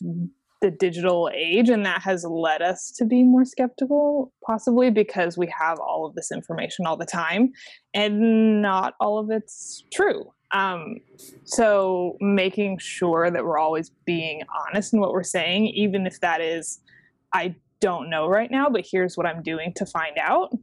[0.61, 5.51] the digital age, and that has led us to be more skeptical, possibly because we
[5.59, 7.51] have all of this information all the time,
[7.93, 10.31] and not all of it's true.
[10.51, 10.97] Um,
[11.45, 16.41] so, making sure that we're always being honest in what we're saying, even if that
[16.41, 16.79] is,
[17.33, 20.53] I don't know right now, but here's what I'm doing to find out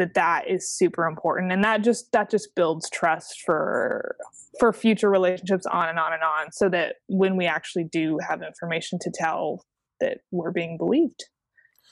[0.00, 1.52] that that is super important.
[1.52, 4.16] And that just that just builds trust for
[4.58, 8.42] for future relationships on and on and on so that when we actually do have
[8.42, 9.62] information to tell
[10.00, 11.26] that we're being believed.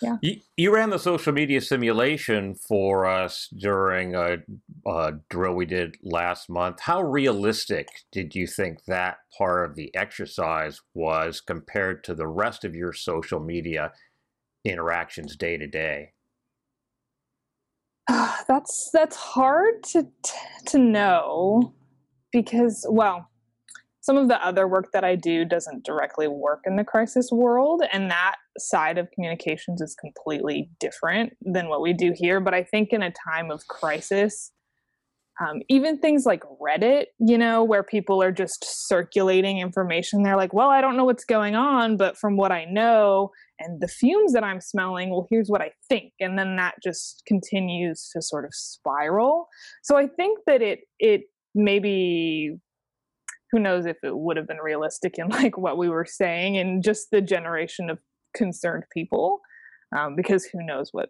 [0.01, 0.17] Yeah.
[0.23, 4.39] You, you ran the social media simulation for us during a,
[4.87, 6.81] a drill we did last month.
[6.81, 12.65] How realistic did you think that part of the exercise was compared to the rest
[12.65, 13.93] of your social media
[14.65, 16.13] interactions day to day
[18.49, 20.07] that's that's hard to
[20.67, 21.75] to know
[22.33, 23.29] because well
[24.01, 27.83] some of the other work that I do doesn't directly work in the crisis world
[27.93, 32.41] and that side of communications is completely different than what we do here.
[32.41, 34.51] But I think in a time of crisis
[35.41, 40.23] um, even things like Reddit, you know, where people are just circulating information.
[40.23, 43.81] They're like, well, I don't know what's going on, but from what I know and
[43.81, 46.13] the fumes that I'm smelling, well, here's what I think.
[46.19, 49.49] And then that just continues to sort of spiral.
[49.83, 51.23] So I think that it, it
[51.55, 52.57] maybe,
[53.53, 56.83] who knows if it would have been realistic in like what we were saying and
[56.83, 57.99] just the generation of
[58.35, 59.41] concerned people.
[59.97, 61.09] Um, because who knows what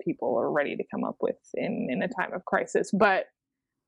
[0.00, 2.90] people are ready to come up with in in a time of crisis.
[2.92, 3.26] But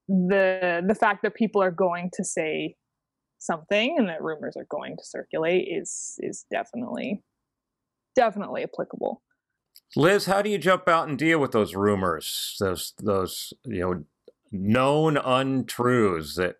[0.08, 2.76] the the fact that people are going to say
[3.38, 7.22] something and that rumors are going to circulate is is definitely
[8.16, 9.22] definitely applicable.
[9.96, 14.04] Liz how do you jump out and deal with those rumors those those you know
[14.50, 16.56] known untruths that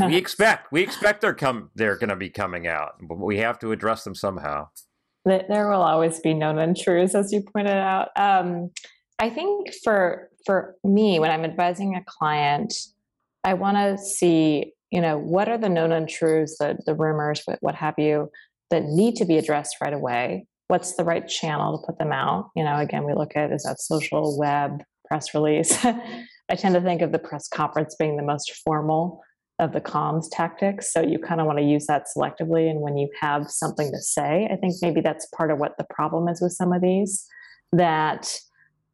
[0.00, 3.58] we expect we expect they're come they're going to be coming out but we have
[3.58, 4.68] to address them somehow
[5.24, 8.08] there will always be known untruths, as you pointed out.
[8.16, 8.70] Um,
[9.18, 12.74] I think for for me, when I'm advising a client,
[13.44, 17.58] I want to see, you know, what are the known untruths, the the rumors, what,
[17.60, 18.30] what have you,
[18.70, 20.46] that need to be addressed right away.
[20.68, 22.50] what's the right channel to put them out?
[22.56, 25.84] You know, again, we look at is that social, web, press release.
[25.84, 29.22] I tend to think of the press conference being the most formal
[29.62, 30.92] of the comms tactics.
[30.92, 32.68] So you kind of want to use that selectively.
[32.68, 35.86] And when you have something to say, I think maybe that's part of what the
[35.90, 37.26] problem is with some of these
[37.72, 38.38] that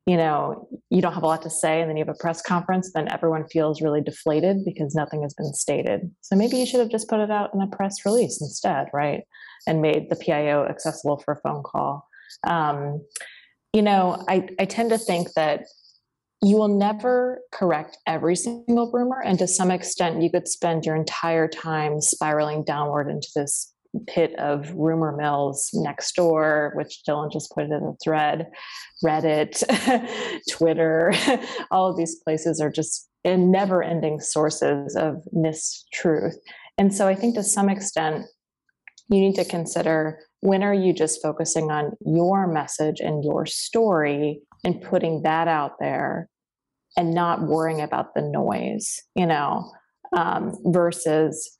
[0.06, 2.40] you know you don't have a lot to say and then you have a press
[2.40, 6.80] conference then everyone feels really deflated because nothing has been stated so maybe you should
[6.80, 9.24] have just put it out in a press release instead right
[9.66, 12.08] and made the pio accessible for a phone call
[12.46, 13.04] um,
[13.74, 15.64] you know I, I tend to think that
[16.42, 20.94] you will never correct every single rumor and to some extent you could spend your
[20.94, 23.72] entire time spiraling downward into this
[24.06, 28.46] pit of rumor mills next door, which Dylan just put in the thread,
[29.04, 29.62] Reddit,
[30.50, 31.12] Twitter,
[31.70, 36.34] all of these places are just in never ending sources of mistruth.
[36.76, 38.26] And so I think to some extent,
[39.08, 44.40] you need to consider when are you just focusing on your message and your story
[44.64, 46.28] and putting that out there
[46.96, 49.70] and not worrying about the noise, you know,
[50.16, 51.56] um, versus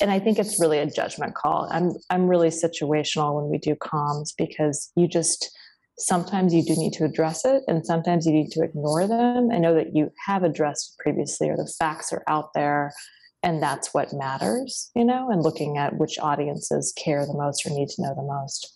[0.00, 1.68] and I think it's really a judgment call.
[1.70, 5.50] I'm I'm really situational when we do comms because you just
[5.98, 9.62] sometimes you do need to address it and sometimes you need to ignore them and
[9.62, 12.92] know that you have addressed previously or the facts are out there
[13.42, 17.70] and that's what matters, you know, and looking at which audiences care the most or
[17.70, 18.74] need to know the most.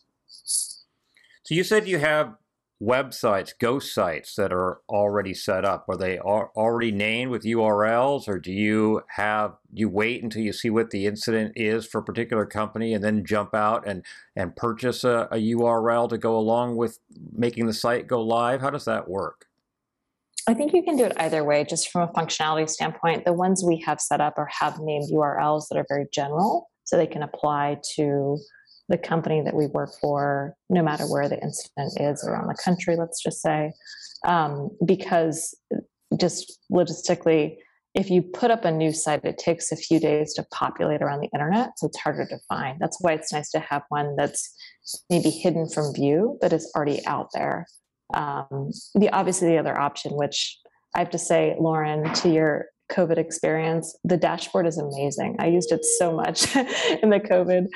[1.44, 2.34] So you said you have
[2.82, 5.86] websites, ghost sites that are already set up?
[5.88, 10.70] Are they already named with URLs, or do you have you wait until you see
[10.70, 14.04] what the incident is for a particular company and then jump out and
[14.34, 16.98] and purchase a, a URL to go along with
[17.32, 18.60] making the site go live?
[18.60, 19.46] How does that work?
[20.48, 23.24] I think you can do it either way, just from a functionality standpoint.
[23.24, 26.96] The ones we have set up or have named URLs that are very general, so
[26.96, 28.38] they can apply to
[28.88, 32.96] the company that we work for, no matter where the incident is around the country,
[32.96, 33.72] let's just say,
[34.26, 35.54] um, because
[36.20, 37.56] just logistically,
[37.94, 41.20] if you put up a new site, it takes a few days to populate around
[41.20, 42.78] the internet, so it's harder to find.
[42.80, 44.54] That's why it's nice to have one that's
[45.10, 47.66] maybe hidden from view, but is already out there.
[48.14, 50.58] Um, the obviously the other option, which
[50.94, 55.36] I have to say, Lauren, to your COVID experience, the dashboard is amazing.
[55.38, 56.54] I used it so much
[57.02, 57.66] in the COVID,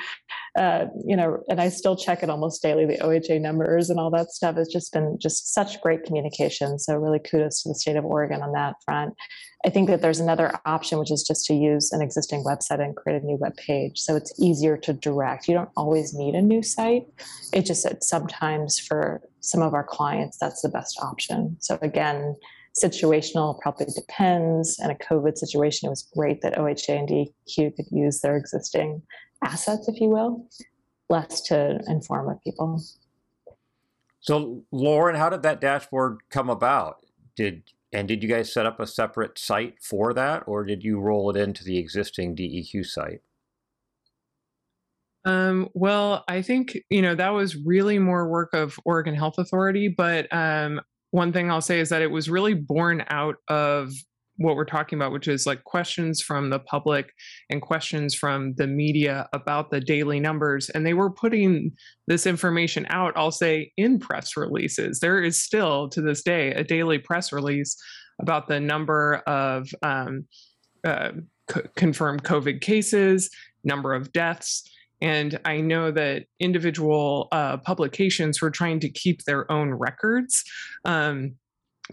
[0.57, 2.85] uh, you know, and I still check it almost daily.
[2.85, 6.77] The OHA numbers and all that stuff has just been just such great communication.
[6.77, 9.15] So really kudos to the state of Oregon on that front.
[9.65, 12.95] I think that there's another option, which is just to use an existing website and
[12.95, 13.99] create a new web page.
[13.99, 15.47] So it's easier to direct.
[15.47, 17.07] You don't always need a new site.
[17.53, 21.57] It just sometimes for some of our clients, that's the best option.
[21.59, 22.35] So again,
[22.77, 24.79] situational probably depends.
[24.79, 29.01] In a COVID situation, it was great that OHA and DEQ could use their existing
[29.43, 30.47] assets, if you will,
[31.09, 32.81] less to inform of people.
[34.19, 36.97] So, Lauren, how did that dashboard come about?
[37.35, 37.63] Did
[37.93, 41.29] and did you guys set up a separate site for that, or did you roll
[41.29, 43.21] it into the existing DEQ site?
[45.25, 49.87] Um, well, I think you know that was really more work of Oregon Health Authority,
[49.89, 50.81] but um,
[51.11, 53.91] one thing I'll say is that it was really born out of
[54.37, 57.11] what we're talking about, which is like questions from the public
[57.49, 60.69] and questions from the media about the daily numbers.
[60.69, 61.71] And they were putting
[62.07, 64.99] this information out, I'll say, in press releases.
[64.99, 67.75] There is still to this day a daily press release
[68.21, 70.25] about the number of um,
[70.83, 71.11] uh,
[71.51, 73.29] c- confirmed COVID cases,
[73.63, 74.69] number of deaths.
[75.01, 80.43] And I know that individual uh, publications were trying to keep their own records.
[80.85, 81.35] Um,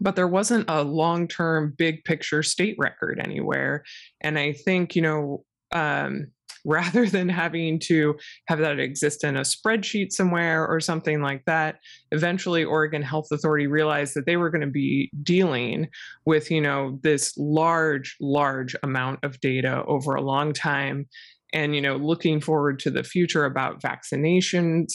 [0.01, 3.85] but there wasn't a long term, big picture state record anywhere.
[4.21, 6.29] And I think, you know, um,
[6.67, 8.15] rather than having to
[8.47, 11.77] have that exist in a spreadsheet somewhere or something like that
[12.11, 15.87] eventually oregon health authority realized that they were going to be dealing
[16.25, 21.07] with you know this large large amount of data over a long time
[21.53, 24.87] and you know looking forward to the future about vaccinations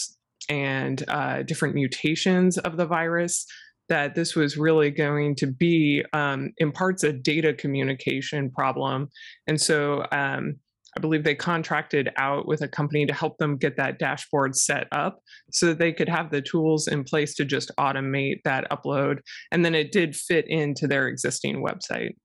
[0.49, 3.45] and uh, different mutations of the virus
[3.89, 9.09] that this was really going to be um, in parts a data communication problem.
[9.47, 10.55] And so um,
[10.95, 14.87] i believe they contracted out with a company to help them get that dashboard set
[14.91, 15.19] up
[15.51, 19.19] so that they could have the tools in place to just automate that upload.
[19.51, 22.15] And then it did fit into their existing website.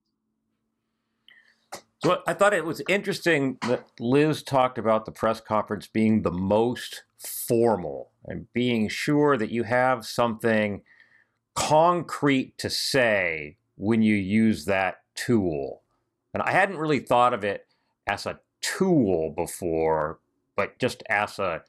[2.03, 6.31] So I thought it was interesting that Liz talked about the press conference being the
[6.31, 10.81] most formal and being sure that you have something
[11.55, 15.81] concrete to say when you use that tool.
[16.33, 17.67] And I hadn't really thought of it
[18.07, 20.19] as a tool before,
[20.55, 21.63] but just as a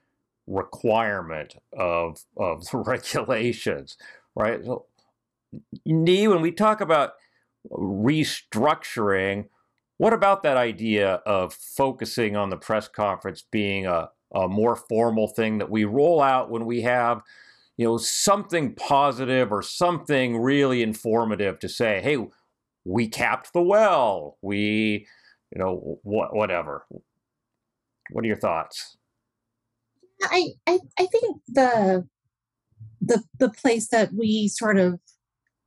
[0.46, 3.96] requirement of of the regulations,
[4.34, 4.64] right?
[4.64, 4.86] So,
[5.84, 7.12] Nee, when we talk about
[7.70, 9.46] restructuring,
[9.96, 15.28] what about that idea of focusing on the press conference being a, a more formal
[15.28, 17.22] thing that we roll out when we have,
[17.76, 22.18] you know, something positive or something really informative to say, hey,
[22.84, 25.06] we capped the well, we,
[25.52, 26.86] you know, what, whatever.
[28.10, 28.96] What are your thoughts?
[30.22, 32.06] I, I I think the
[33.00, 34.98] the the place that we sort of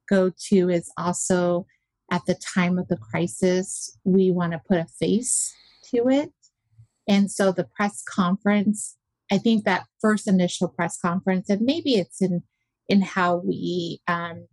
[0.10, 1.68] go to is also
[2.12, 5.54] at the time of the crisis, we want to put a face
[5.94, 6.32] to it.
[7.08, 8.96] And so the press conference,
[9.32, 12.44] I think that first initial press conference, and maybe it's in
[12.88, 14.48] in how we um,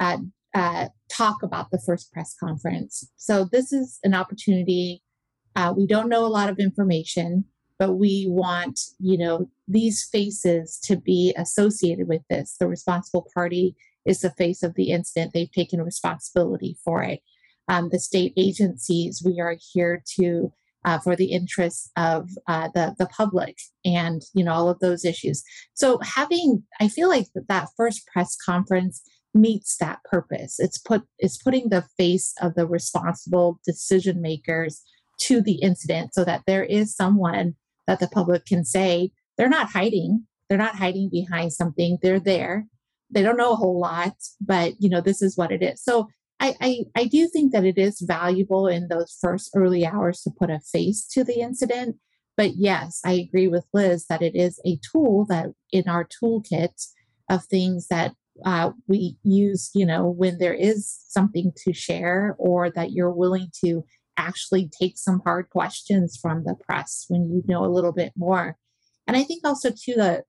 [0.00, 0.18] uh,
[0.54, 3.08] uh, talk about the first press conference.
[3.16, 5.02] So this is an opportunity.
[5.54, 7.44] Uh, we don't know a lot of information,
[7.78, 12.56] but we want you know these faces to be associated with this.
[12.58, 15.32] The responsible party is the face of the incident.
[15.32, 17.20] They've taken responsibility for it.
[17.68, 20.52] Um, the state agencies, we are here to
[20.84, 25.04] uh, for the interests of uh, the the public and you know all of those
[25.04, 25.42] issues.
[25.74, 29.02] So having, I feel like that, first press conference
[29.34, 30.58] meets that purpose.
[30.58, 34.82] It's put it's putting the face of the responsible decision makers
[35.22, 37.54] to the incident, so that there is someone
[37.86, 40.26] that the public can say they're not hiding.
[40.48, 41.98] They're not hiding behind something.
[42.02, 42.66] They're there
[43.12, 45.82] they don't know a whole lot, but you know, this is what it is.
[45.82, 46.08] So
[46.42, 50.30] I, I, I do think that it is valuable in those first early hours to
[50.30, 51.96] put a face to the incident.
[52.36, 56.88] But yes, I agree with Liz that it is a tool that in our toolkit
[57.30, 58.14] of things that
[58.44, 63.52] uh, we use, you know, when there is something to share or that you're willing
[63.64, 63.84] to
[64.16, 68.56] actually take some hard questions from the press when you know a little bit more.
[69.06, 70.24] And I think also too that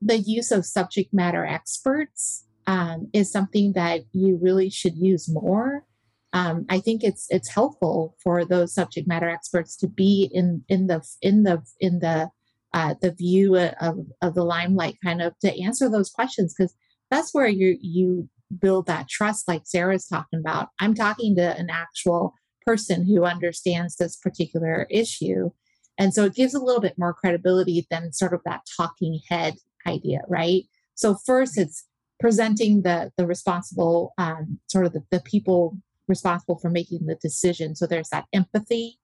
[0.00, 5.84] the use of subject matter experts um, is something that you really should use more.
[6.32, 10.86] Um, I think it's it's helpful for those subject matter experts to be in in
[10.86, 12.30] the in the in the
[12.72, 16.72] uh, the view of, of the limelight, kind of to answer those questions because
[17.10, 18.28] that's where you you
[18.60, 20.68] build that trust, like Sarah's talking about.
[20.78, 22.34] I'm talking to an actual
[22.64, 25.50] person who understands this particular issue,
[25.98, 29.54] and so it gives a little bit more credibility than sort of that talking head
[29.84, 30.62] idea, right?
[30.94, 31.84] So first, it's
[32.20, 37.74] presenting the the responsible um, sort of the, the people responsible for making the decision.
[37.74, 38.98] So there's that empathy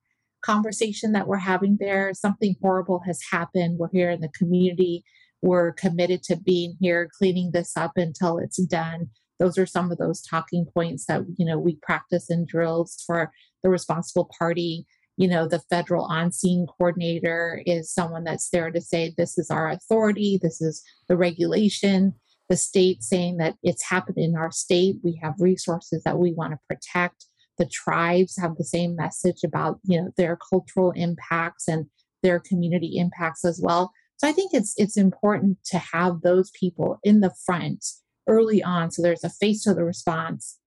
[0.45, 2.13] conversation that we're having there.
[2.15, 3.79] Something horrible has happened.
[3.79, 5.03] We're here in the community.
[5.43, 9.11] We're committed to being here, cleaning this up until it's done.
[9.39, 13.33] Those are some of those talking points that you know we practice in drills for
[13.63, 14.87] the responsible party
[15.17, 19.71] you know the federal on-scene coordinator is someone that's there to say this is our
[19.71, 22.15] authority this is the regulation
[22.49, 24.97] the state saying that it's happened in our state.
[25.03, 27.27] We have resources that we want to protect.
[27.59, 31.87] The tribes have the same message about you know their cultural impacts and
[32.23, 33.93] their community impacts as well.
[34.19, 37.85] So i think it's it's important to have those people in the front
[38.27, 40.59] early on so there's a face to the response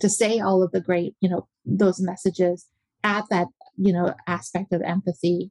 [0.00, 2.66] to say all of the great you know those messages
[3.04, 5.50] add that you know aspect of empathy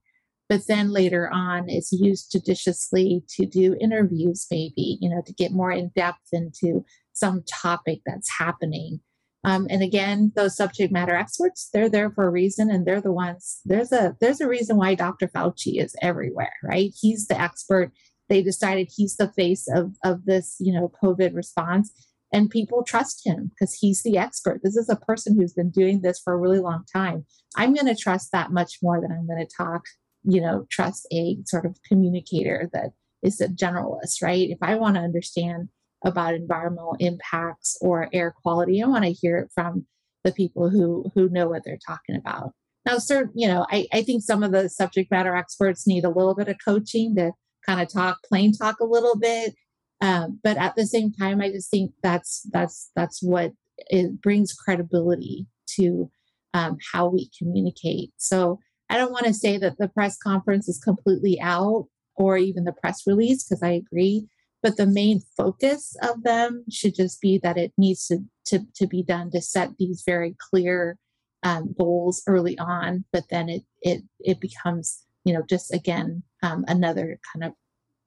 [0.49, 5.51] but then later on is used judiciously to do interviews maybe you know to get
[5.51, 6.83] more in depth into
[7.13, 8.99] some topic that's happening
[9.43, 13.11] um, and again those subject matter experts they're there for a reason and they're the
[13.11, 17.91] ones there's a there's a reason why dr fauci is everywhere right he's the expert
[18.27, 21.91] they decided he's the face of of this you know covid response
[22.35, 24.59] and people trust him because he's the expert.
[24.61, 27.25] This is a person who's been doing this for a really long time.
[27.55, 29.83] I'm going to trust that much more than I'm going to talk,
[30.28, 32.91] you know, trust a sort of communicator that
[33.23, 34.49] is a generalist, right?
[34.49, 35.69] If I want to understand
[36.03, 39.86] about environmental impacts or air quality, I want to hear it from
[40.23, 42.51] the people who who know what they're talking about.
[42.86, 46.09] Now, certain, you know, I, I think some of the subject matter experts need a
[46.09, 47.32] little bit of coaching to
[47.65, 49.55] kind of talk plain talk a little bit
[50.01, 54.53] um, but at the same time, I just think that's that's that's what it brings
[54.53, 55.47] credibility
[55.78, 56.09] to
[56.53, 58.11] um, how we communicate.
[58.17, 58.59] So
[58.89, 62.73] I don't want to say that the press conference is completely out or even the
[62.73, 64.27] press release because I agree.
[64.61, 68.88] But the main focus of them should just be that it needs to, to, to
[68.88, 70.97] be done to set these very clear
[71.45, 73.05] um, goals early on.
[73.13, 77.53] But then it it it becomes you know just again um, another kind of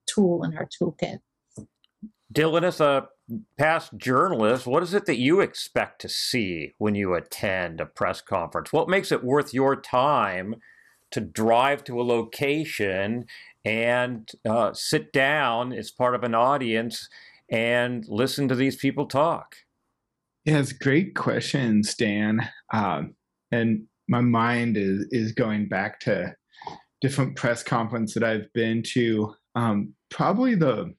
[0.07, 1.21] tool in our toolkit.
[2.33, 3.09] Dylan, as a
[3.57, 8.21] past journalist, what is it that you expect to see when you attend a press
[8.21, 8.73] conference?
[8.73, 10.57] What makes it worth your time
[11.11, 13.27] to drive to a location
[13.65, 17.09] and uh, sit down as part of an audience
[17.51, 19.57] and listen to these people talk?
[20.45, 22.49] Yeah, it's great questions, Dan.
[22.73, 23.15] Um,
[23.51, 26.35] and my mind is is going back to
[27.01, 29.35] different press conferences that I've been to.
[29.55, 30.95] Um, probably the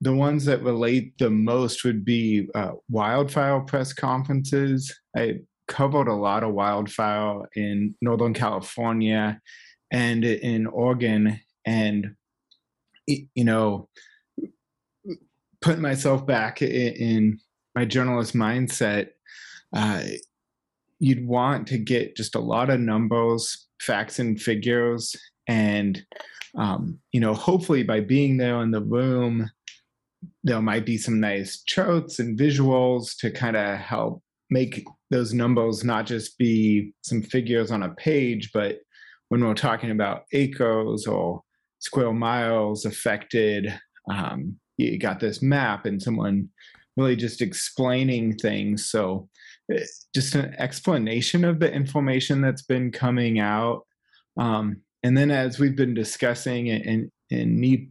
[0.00, 4.94] the ones that relate the most would be uh, wildfire press conferences.
[5.16, 9.40] I covered a lot of wildfire in Northern California
[9.90, 12.14] and in Oregon, and
[13.06, 13.88] you know,
[15.60, 17.38] putting myself back in,
[17.74, 19.08] my journalist mindset,
[19.74, 20.02] uh,
[20.98, 25.14] you'd want to get just a lot of numbers, facts, and figures,
[25.46, 26.02] and
[26.56, 29.50] um, you know, hopefully by being there in the room,
[30.44, 35.84] there might be some nice charts and visuals to kind of help make those numbers
[35.84, 38.78] not just be some figures on a page, but
[39.28, 41.42] when we're talking about acres or
[41.80, 43.78] square miles affected,
[44.10, 46.48] um, you got this map and someone
[46.96, 48.86] really just explaining things.
[48.86, 49.28] So,
[49.72, 53.86] eh, just an explanation of the information that's been coming out.
[54.38, 57.88] Um, and then, as we've been discussing, and and me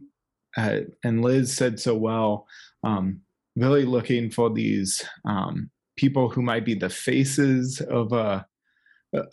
[0.56, 2.46] uh, and Liz said so well,
[2.84, 3.20] um,
[3.56, 8.46] really looking for these um, people who might be the faces of a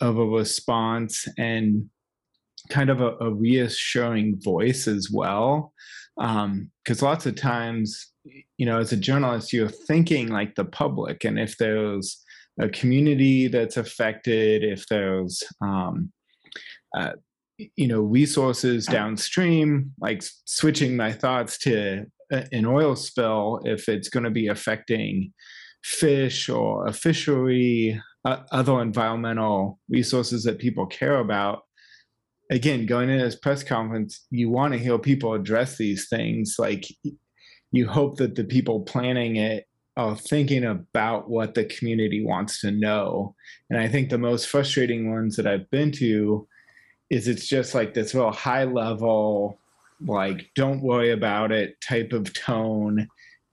[0.00, 1.90] of a response and
[2.70, 5.72] kind of a, a reassuring voice as well.
[6.16, 8.12] Because um, lots of times
[8.56, 12.22] you know as a journalist you're thinking like the public and if there's
[12.60, 16.10] a community that's affected if there's um,
[16.96, 17.12] uh,
[17.58, 24.24] you know resources downstream like switching my thoughts to an oil spill if it's going
[24.24, 25.32] to be affecting
[25.84, 31.62] fish or a fishery uh, other environmental resources that people care about
[32.50, 36.56] again, going into this press conference, you want to hear people address these things.
[36.58, 36.86] Like
[37.72, 42.70] you hope that the people planning it are thinking about what the community wants to
[42.70, 43.34] know.
[43.70, 46.46] And I think the most frustrating ones that I've been to
[47.10, 49.58] is it's just like this real high level,
[50.04, 53.08] like, don't worry about it type of tone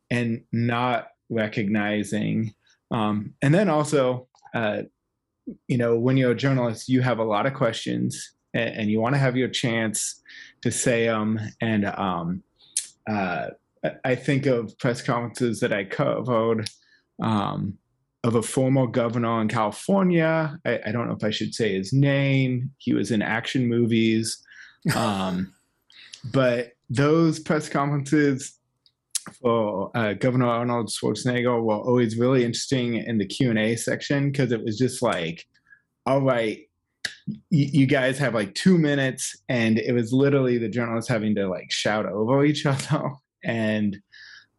[0.10, 2.54] and not recognizing.
[2.92, 4.84] Um, and then also, uh,
[5.68, 9.00] you know, when you're a journalist, you have a lot of questions and, and you
[9.00, 10.22] want to have your chance
[10.62, 11.40] to say them.
[11.62, 12.44] And um,
[13.10, 13.48] uh,
[14.04, 16.70] I think of press conferences that I covered
[17.22, 17.78] um,
[18.24, 20.60] of a former governor in California.
[20.66, 22.72] I, I, don't know if I should say his name.
[22.78, 24.42] He was in action movies.
[24.96, 25.54] Um,
[26.34, 28.58] but those press conferences
[29.40, 34.32] for uh, Governor Arnold Schwarzenegger were always really interesting in the Q and A section
[34.32, 35.46] because it was just like,
[36.08, 36.68] all right,
[37.50, 41.72] you guys have like two minutes and it was literally the journalists having to like
[41.72, 43.12] shout over each other
[43.44, 43.98] and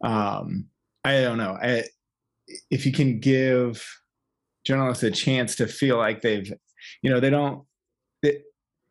[0.03, 0.65] um
[1.03, 1.83] i don't know I,
[2.69, 3.85] if you can give
[4.65, 6.51] journalists a chance to feel like they've
[7.01, 7.63] you know they don't
[8.21, 8.43] it,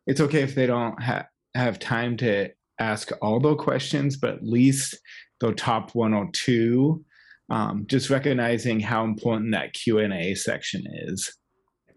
[0.05, 2.49] it's okay if they don't ha- have time to
[2.79, 4.99] ask all the questions but at least
[5.39, 7.03] the top one or two
[7.49, 11.37] um, just recognizing how important that q&a section is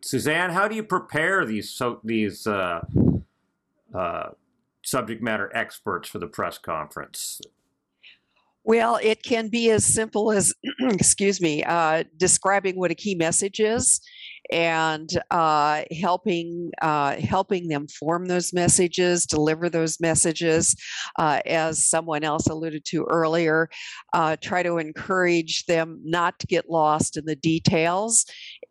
[0.06, 2.80] Suzanne, how do you prepare these so these uh,
[3.92, 4.28] uh,
[4.84, 7.40] subject matter experts for the press conference?
[8.66, 13.60] Well, it can be as simple as, excuse me, uh, describing what a key message
[13.60, 14.00] is
[14.50, 20.76] and uh, helping uh, helping them form those messages, deliver those messages.
[21.18, 23.68] Uh, as someone else alluded to earlier,
[24.12, 28.24] uh, try to encourage them not to get lost in the details.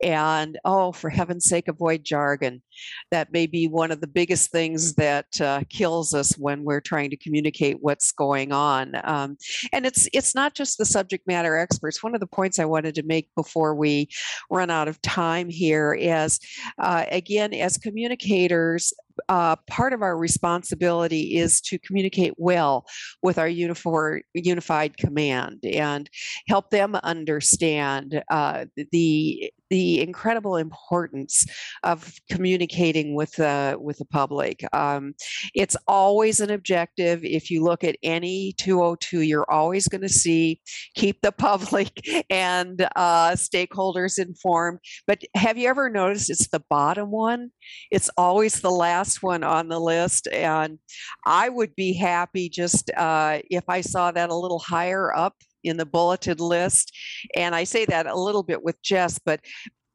[0.03, 2.61] And oh, for heaven's sake, avoid jargon.
[3.11, 7.09] That may be one of the biggest things that uh, kills us when we're trying
[7.11, 8.99] to communicate what's going on.
[9.03, 9.38] Um,
[9.71, 12.03] and it's it's not just the subject matter experts.
[12.03, 14.09] One of the points I wanted to make before we
[14.49, 16.39] run out of time here here is
[16.80, 18.93] uh, again, as communicators,
[19.30, 22.86] uh, part of our responsibility is to communicate well
[23.24, 26.09] with our unifor- unified command and
[26.47, 31.45] help them understand uh, the the incredible importance
[31.84, 34.63] of communicating with the with the public.
[34.74, 35.13] Um,
[35.53, 37.24] it's always an objective.
[37.24, 40.61] If you look at any 202, you're always going to see
[40.95, 41.91] keep the public
[42.30, 44.80] and uh, stakeholders informed.
[45.07, 47.51] But have you ever noticed it's the bottom one?
[47.91, 50.28] It's always the last one on the list.
[50.32, 50.80] And
[51.26, 55.36] I would be happy just uh, if I saw that a little higher up
[55.66, 56.95] in the bulleted list.
[57.36, 59.41] And I say that a little bit with Jess, but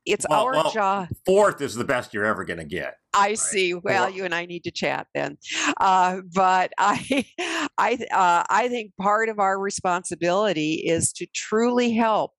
[0.06, 1.08] it's Well- our well, job.
[1.26, 2.94] Fourth is the best you're ever going to get.
[3.12, 3.74] I see.
[3.74, 5.36] Well, you and I need to chat then.
[5.78, 7.26] Uh, but I,
[7.78, 12.32] I, uh, I think part of our responsibility is to truly help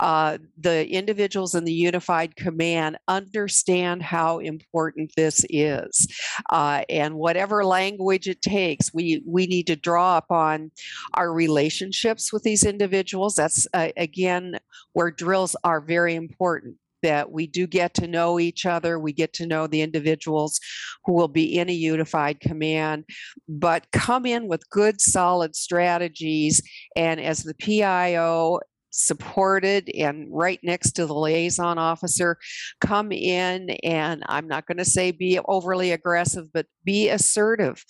[0.00, 6.06] uh, the individuals in the unified command understand how important this is,
[6.50, 10.70] uh, and whatever language it takes, we we need to draw upon
[11.14, 13.34] our relationships with these individuals.
[13.34, 14.58] That's uh, again
[14.92, 18.98] where drills are very important that we do get to know each other.
[18.98, 20.58] We get to know the individuals
[21.04, 23.04] who will be in a unified command,
[23.48, 26.62] but come in with good, solid strategies.
[26.96, 28.60] And as the PIO,
[28.92, 32.36] supported and right next to the liaison officer
[32.80, 37.84] come in and i'm not going to say be overly aggressive but be assertive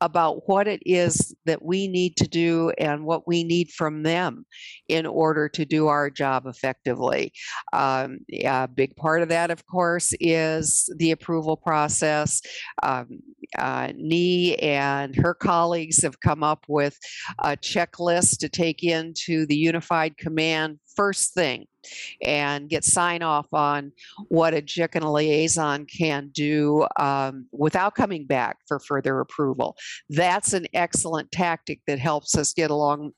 [0.00, 4.44] about what it is that we need to do and what we need from them
[4.88, 7.32] in order to do our job effectively
[7.72, 12.42] um, a big part of that, of course, is the approval process.
[12.82, 13.20] Um,
[13.56, 16.98] uh, Nee and her colleagues have come up with
[17.40, 20.47] a checklist to take into the unified command
[20.96, 21.66] first thing
[22.24, 23.92] and get sign off on
[24.28, 29.76] what a JIC and a liaison can do um, without coming back for further approval.
[30.10, 33.12] That's an excellent tactic that helps us get along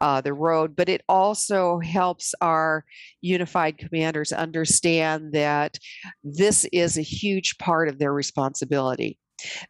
[0.00, 2.84] uh, the road, but it also helps our
[3.20, 5.78] unified commanders understand that
[6.24, 9.18] this is a huge part of their responsibility.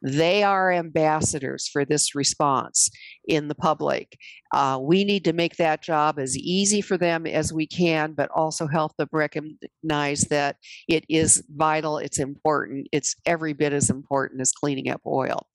[0.03, 2.91] They are ambassadors for this response
[3.27, 4.17] in the public.
[4.53, 8.31] Uh, we need to make that job as easy for them as we can, but
[8.31, 10.57] also help them recognize that
[10.89, 15.47] it is vital, it's important, it's every bit as important as cleaning up oil.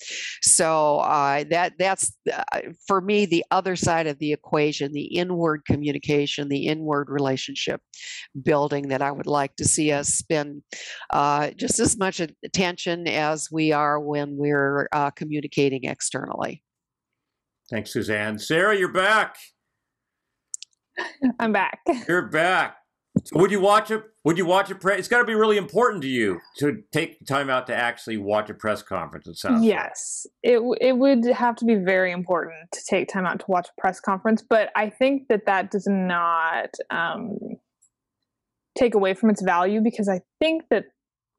[0.41, 5.65] So uh, that that's uh, for me the other side of the equation, the inward
[5.65, 7.81] communication, the inward relationship
[8.43, 10.61] building that I would like to see us spend
[11.09, 16.61] uh, just as much attention as we are when we're uh, communicating externally.
[17.69, 18.37] Thanks, Suzanne.
[18.39, 19.37] Sarah, you're back.
[21.39, 21.79] I'm back.
[22.07, 22.77] You're back.
[23.23, 24.99] So would you watch a Would you watch a press?
[24.99, 28.49] It's got to be really important to you to take time out to actually watch
[28.49, 29.27] a press conference.
[29.27, 29.61] It sounds.
[29.61, 29.69] like.
[29.69, 33.67] Yes, it it would have to be very important to take time out to watch
[33.67, 37.37] a press conference, but I think that that does not um,
[38.77, 40.85] take away from its value because I think that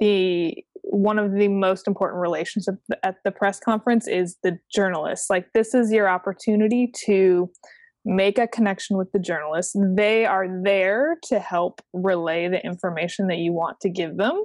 [0.01, 2.69] the one of the most important relations
[3.03, 5.29] at the, press conference is the journalists.
[5.29, 7.51] Like this is your opportunity to
[8.05, 9.75] make a connection with the journalists.
[9.97, 14.45] They are there to help relay the information that you want to give them.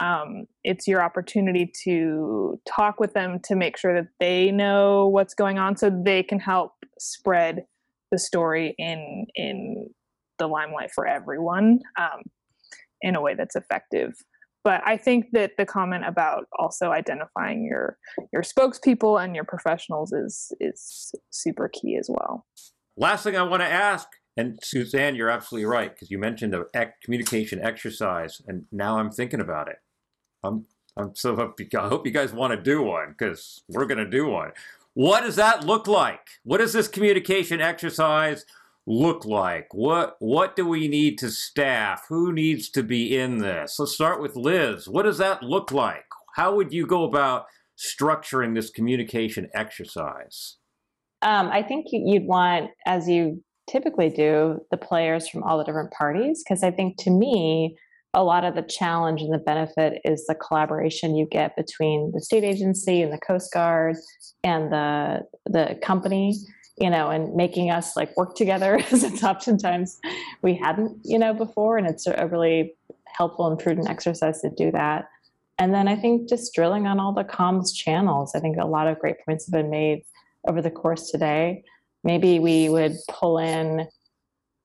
[0.00, 5.34] Um, it's your opportunity to talk with them to make sure that they know what's
[5.34, 7.64] going on, so they can help spread
[8.12, 9.88] the story in in
[10.38, 12.22] the limelight for everyone um,
[13.00, 14.12] in a way that's effective.
[14.66, 17.98] But I think that the comment about also identifying your
[18.32, 22.44] your spokespeople and your professionals is is super key as well.
[22.96, 26.66] Last thing I want to ask, and Suzanne, you're absolutely right because you mentioned the
[26.74, 29.76] ec- communication exercise, and now I'm thinking about it.
[30.42, 31.68] I'm I'm so happy.
[31.78, 34.50] I hope you guys want to do one because we're going to do one.
[34.94, 36.26] What does that look like?
[36.42, 38.44] What does this communication exercise
[38.86, 39.68] look like?
[39.72, 42.04] What what do we need to staff?
[42.08, 43.78] Who needs to be in this?
[43.78, 44.88] Let's start with Liz.
[44.88, 46.04] What does that look like?
[46.36, 47.46] How would you go about
[47.78, 50.56] structuring this communication exercise?
[51.22, 55.64] Um, I think you- you'd want, as you typically do, the players from all the
[55.64, 57.76] different parties, because I think to me,
[58.14, 62.22] a lot of the challenge and the benefit is the collaboration you get between the
[62.22, 63.96] state agency and the Coast Guard
[64.44, 66.34] and the the company,
[66.78, 69.98] you know, and making us like work together, it's oftentimes
[70.42, 72.74] we hadn't, you know, before, and it's a really
[73.06, 75.08] helpful and prudent exercise to do that.
[75.58, 78.34] And then I think just drilling on all the comms channels.
[78.34, 80.02] I think a lot of great points have been made
[80.46, 81.64] over the course today.
[82.04, 83.88] Maybe we would pull in,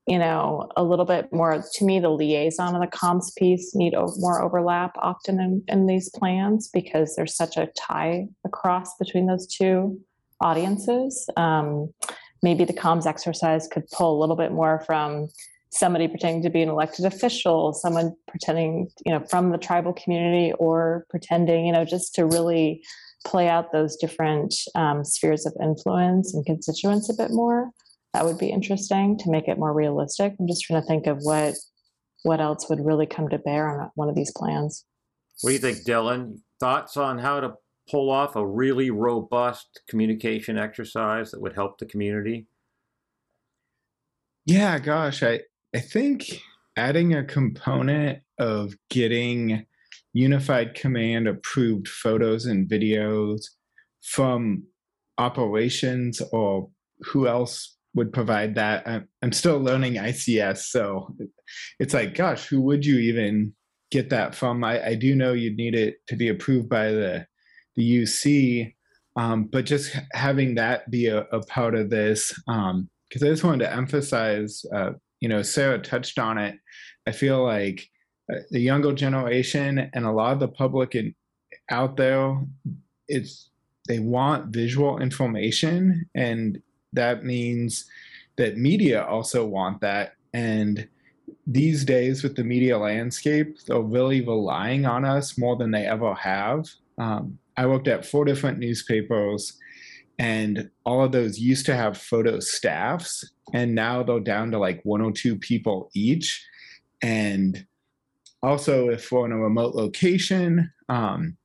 [0.05, 1.64] you know, a little bit more.
[1.76, 6.09] To me, the liaison and the comms piece need more overlap often in, in these
[6.09, 9.97] plans because there's such a tie across between those two
[10.41, 11.29] audiences.
[11.37, 11.93] Um,
[12.43, 15.29] maybe the comms exercise could pull a little bit more from
[15.71, 20.53] somebody pretending to be an elected official, someone pretending, you know, from the tribal community
[20.59, 22.83] or pretending, you know, just to really
[23.25, 27.69] play out those different um, spheres of influence and constituents a bit more.
[28.13, 30.33] That would be interesting to make it more realistic.
[30.37, 31.55] I'm just trying to think of what
[32.23, 34.85] what else would really come to bear on one of these plans.
[35.41, 36.39] What do you think, Dylan?
[36.59, 37.53] Thoughts on how to
[37.91, 42.47] pull off a really robust communication exercise that would help the community?
[44.45, 45.41] Yeah, gosh, I
[45.75, 46.41] I think
[46.77, 49.65] adding a component of getting
[50.13, 53.43] unified command approved photos and videos
[54.01, 54.63] from
[55.17, 56.69] operations or
[57.01, 58.87] who else would provide that
[59.21, 61.13] i'm still learning ics so
[61.79, 63.53] it's like gosh who would you even
[63.91, 67.27] get that from i, I do know you'd need it to be approved by the
[67.82, 68.73] the uc
[69.17, 73.43] um, but just having that be a, a part of this because um, i just
[73.43, 76.57] wanted to emphasize uh, you know sarah touched on it.
[77.07, 77.88] I feel like
[78.32, 81.15] uh, the younger generation and a lot of the public in,
[81.69, 82.38] out there
[83.07, 83.49] it's
[83.88, 86.61] they want visual information and
[86.93, 87.86] that means
[88.38, 90.13] that media also want that.
[90.34, 90.88] And
[91.47, 96.13] these days with the media landscape they're really relying on us more than they ever
[96.13, 96.69] have.
[96.97, 99.58] Um, i worked at four different newspapers
[100.22, 103.24] and all of those used to have photo staffs
[103.54, 106.45] and now they're down to like one or two people each.
[107.02, 107.66] And
[108.43, 111.38] also if we're in a remote location um,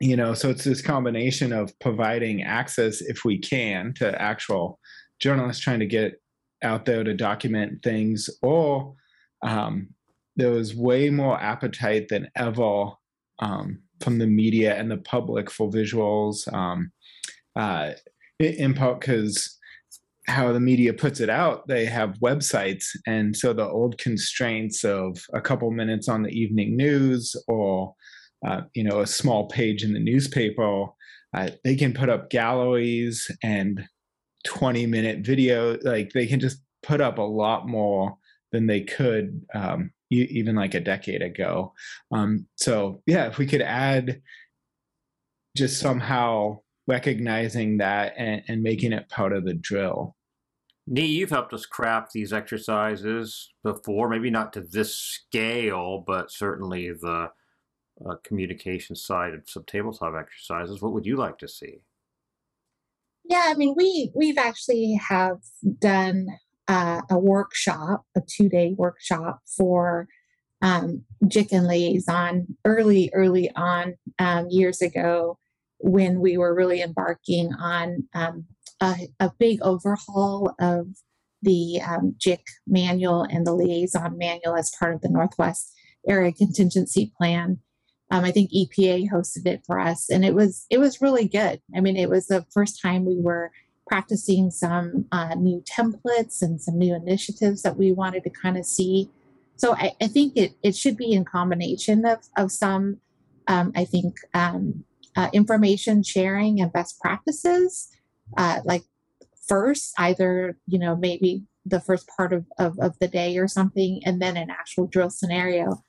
[0.00, 4.78] you know so it's this combination of providing access if we can to actual
[5.20, 6.20] journalists trying to get
[6.62, 8.94] out there to document things or
[9.42, 9.88] um,
[10.36, 12.90] there was way more appetite than ever
[13.40, 16.90] um, from the media and the public for visuals um,
[17.56, 17.92] uh,
[18.38, 19.56] in part because
[20.28, 22.84] how the media puts it out, they have websites.
[23.06, 27.94] And so the old constraints of a couple minutes on the evening news or
[28.46, 30.86] uh, you know, a small page in the newspaper,
[31.34, 33.84] uh, they can put up galleries and
[34.46, 35.76] 20 minute video.
[35.82, 38.16] Like they can just put up a lot more
[38.52, 41.72] than they could um, even like a decade ago.
[42.10, 44.20] Um, so yeah, if we could add
[45.56, 50.16] just somehow recognizing that and, and making it part of the drill.
[50.86, 56.92] Nee, you've helped us craft these exercises before, maybe not to this scale, but certainly
[56.92, 57.28] the
[58.08, 60.80] uh, communication side of some tabletop exercises.
[60.80, 61.82] What would you like to see?
[63.24, 65.40] Yeah, I mean, we we've actually have
[65.78, 66.28] done
[66.68, 70.06] uh, a workshop, a two day workshop for
[70.60, 75.38] um, JIC and liaison early, early on um, years ago
[75.78, 78.44] when we were really embarking on um,
[78.80, 80.88] a, a, big overhaul of
[81.42, 85.72] the um, JIC manual and the liaison manual as part of the Northwest
[86.08, 87.60] Area Contingency Plan.
[88.10, 91.60] Um, I think EPA hosted it for us, and it was it was really good.
[91.76, 93.52] I mean, it was the first time we were
[93.88, 98.64] practicing some uh, new templates and some new initiatives that we wanted to kind of
[98.64, 99.10] see.
[99.56, 102.98] So I, I think it it should be in combination of of some,
[103.48, 104.84] um, I think, um,
[105.16, 107.88] uh, information sharing and best practices.
[108.36, 108.84] Uh, like
[109.48, 114.00] first, either you know maybe the first part of, of, of the day or something,
[114.04, 115.82] and then an actual drill scenario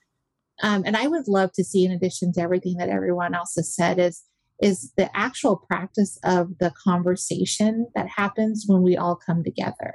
[0.62, 3.74] um, and I would love to see, in addition to everything that everyone else has
[3.74, 4.22] said, is
[4.60, 9.94] is the actual practice of the conversation that happens when we all come together.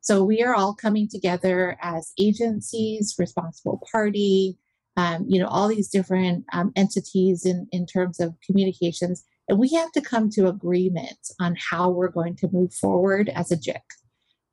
[0.00, 4.58] So we are all coming together as agencies, responsible party,
[4.96, 9.24] um, you know, all these different um, entities in, in terms of communications.
[9.48, 13.50] And we have to come to agreement on how we're going to move forward as
[13.50, 13.80] a JIC.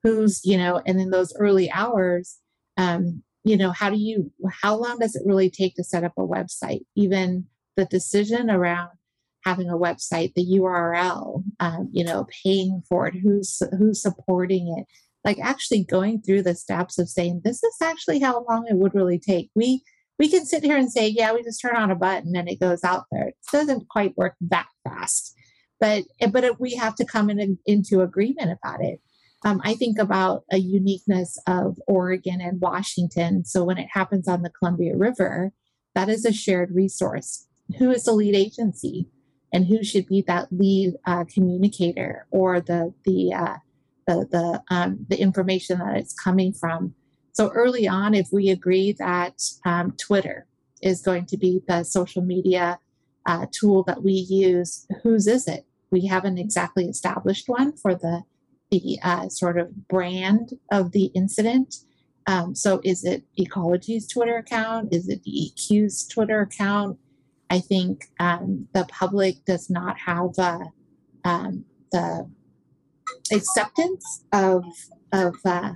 [0.04, 2.40] Who's, you know, and in those early hours,
[2.78, 4.32] um, you know how do you
[4.62, 7.46] how long does it really take to set up a website even
[7.76, 8.90] the decision around
[9.46, 14.86] having a website the url um, you know paying for it who's who's supporting it.
[15.24, 18.96] Like actually going through the steps of saying this is actually how long it would
[18.96, 19.52] really take.
[19.56, 19.84] We
[20.18, 22.60] we can sit here and say yeah we just turn on a button and it
[22.60, 23.28] goes out there.
[23.30, 25.36] It doesn't quite work that fast.
[25.80, 29.02] But but it, we have to come in, into agreement about it.
[29.44, 33.44] Um, I think about a uniqueness of Oregon and Washington.
[33.44, 35.52] So when it happens on the Columbia River,
[35.96, 37.48] that is a shared resource.
[37.80, 39.08] Who is the lead agency,
[39.54, 43.58] and who should be that lead uh, communicator or the the uh,
[44.08, 46.96] the the, um, the information that it's coming from?
[47.34, 50.46] So early on, if we agree that um, Twitter
[50.82, 52.80] is going to be the social media
[53.26, 55.66] uh, tool that we use, whose is it?
[55.92, 58.24] We haven't exactly established one for the
[58.72, 61.76] the uh, sort of brand of the incident.
[62.28, 64.94] Um, so, is it Ecology's Twitter account?
[64.94, 66.98] Is it DEQ's Twitter account?
[67.52, 70.64] I think um, the public does not have uh,
[71.26, 72.26] um, the
[73.34, 74.64] acceptance of
[75.12, 75.74] of uh,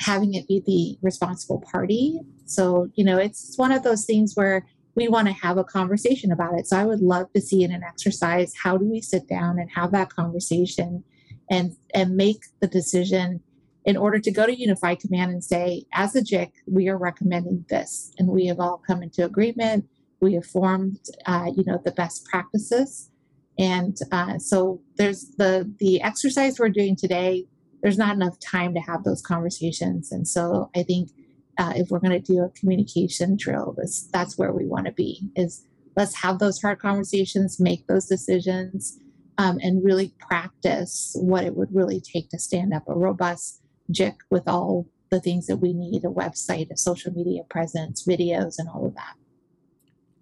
[0.00, 2.20] having it be the responsible party.
[2.44, 6.32] So, you know, it's one of those things where we want to have a conversation
[6.32, 6.66] about it.
[6.66, 9.70] So, I would love to see in an exercise how do we sit down and
[9.74, 11.02] have that conversation
[11.48, 13.40] and and make the decision
[13.86, 17.64] in order to go to Unified Command and say, as a JIC, we are recommending
[17.70, 19.86] this, and we have all come into agreement.
[20.20, 23.10] We have formed, uh, you know, the best practices,
[23.58, 27.46] and uh, so there's the the exercise we're doing today.
[27.82, 31.10] There's not enough time to have those conversations, and so I think
[31.58, 34.92] uh, if we're going to do a communication drill, this that's where we want to
[34.92, 35.30] be.
[35.36, 35.64] Is
[35.96, 38.98] let's have those hard conversations, make those decisions,
[39.38, 44.16] um, and really practice what it would really take to stand up a robust JIC
[44.30, 48.68] with all the things that we need a website, a social media presence, videos, and
[48.68, 49.14] all of that.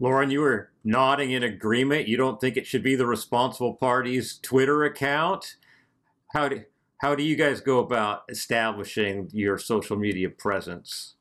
[0.00, 2.08] Lauren, you were nodding in agreement.
[2.08, 5.56] You don't think it should be the responsible party's Twitter account?
[6.32, 6.62] How do,
[6.98, 11.14] how do you guys go about establishing your social media presence?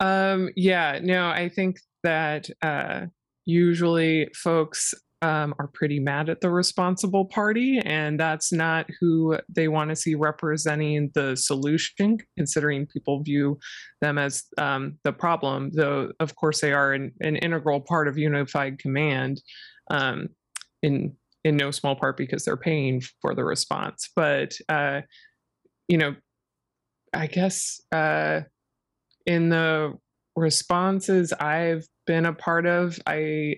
[0.00, 3.06] Um, yeah, no, I think that uh,
[3.44, 9.68] usually folks um, are pretty mad at the responsible party, and that's not who they
[9.68, 13.58] want to see representing the solution, considering people view
[14.00, 18.18] them as um, the problem, though, of course, they are an, an integral part of
[18.18, 19.42] unified command.
[19.90, 20.28] Um,
[20.82, 24.10] in in no small part because they're paying for the response.
[24.16, 25.02] But uh,
[25.88, 26.16] you know,
[27.12, 28.40] I guess uh,
[29.26, 29.94] in the
[30.34, 33.56] responses I've been a part of, I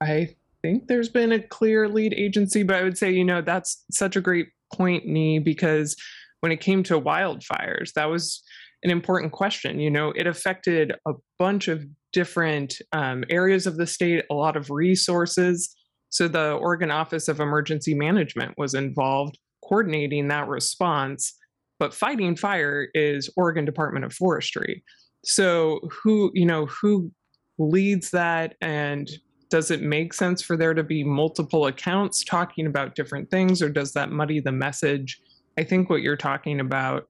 [0.00, 3.84] I think there's been a clear lead agency, but I would say, you know, that's
[3.90, 5.96] such a great point, Nee, because
[6.40, 8.42] when it came to wildfires, that was
[8.82, 9.80] an important question.
[9.80, 14.56] You know, it affected a bunch of different um, areas of the state, a lot
[14.56, 15.74] of resources.
[16.10, 21.34] So the Oregon Office of Emergency Management was involved coordinating that response.
[21.78, 24.82] But fighting fire is Oregon Department of Forestry.
[25.24, 27.10] So who, you know, who
[27.58, 29.08] leads that and
[29.50, 33.68] does it make sense for there to be multiple accounts talking about different things or
[33.68, 35.20] does that muddy the message?
[35.56, 37.08] I think what you're talking about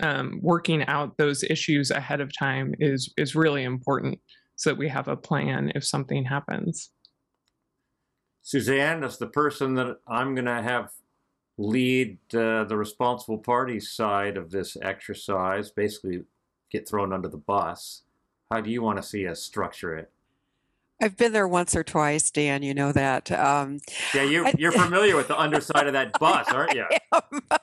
[0.00, 4.18] um, working out those issues ahead of time is is really important
[4.56, 6.90] so that we have a plan if something happens.
[8.42, 10.90] Suzanne as the person that i'm going to have
[11.58, 16.22] lead uh, the responsible party side of this exercise basically
[16.70, 18.02] get thrown under the bus.
[18.50, 20.10] How do you want to see us structure it
[21.00, 22.62] I've been there once or twice, Dan.
[22.62, 23.30] You know that.
[23.32, 23.80] Um,
[24.14, 26.86] yeah, you, you're familiar with the underside of that bus, aren't you?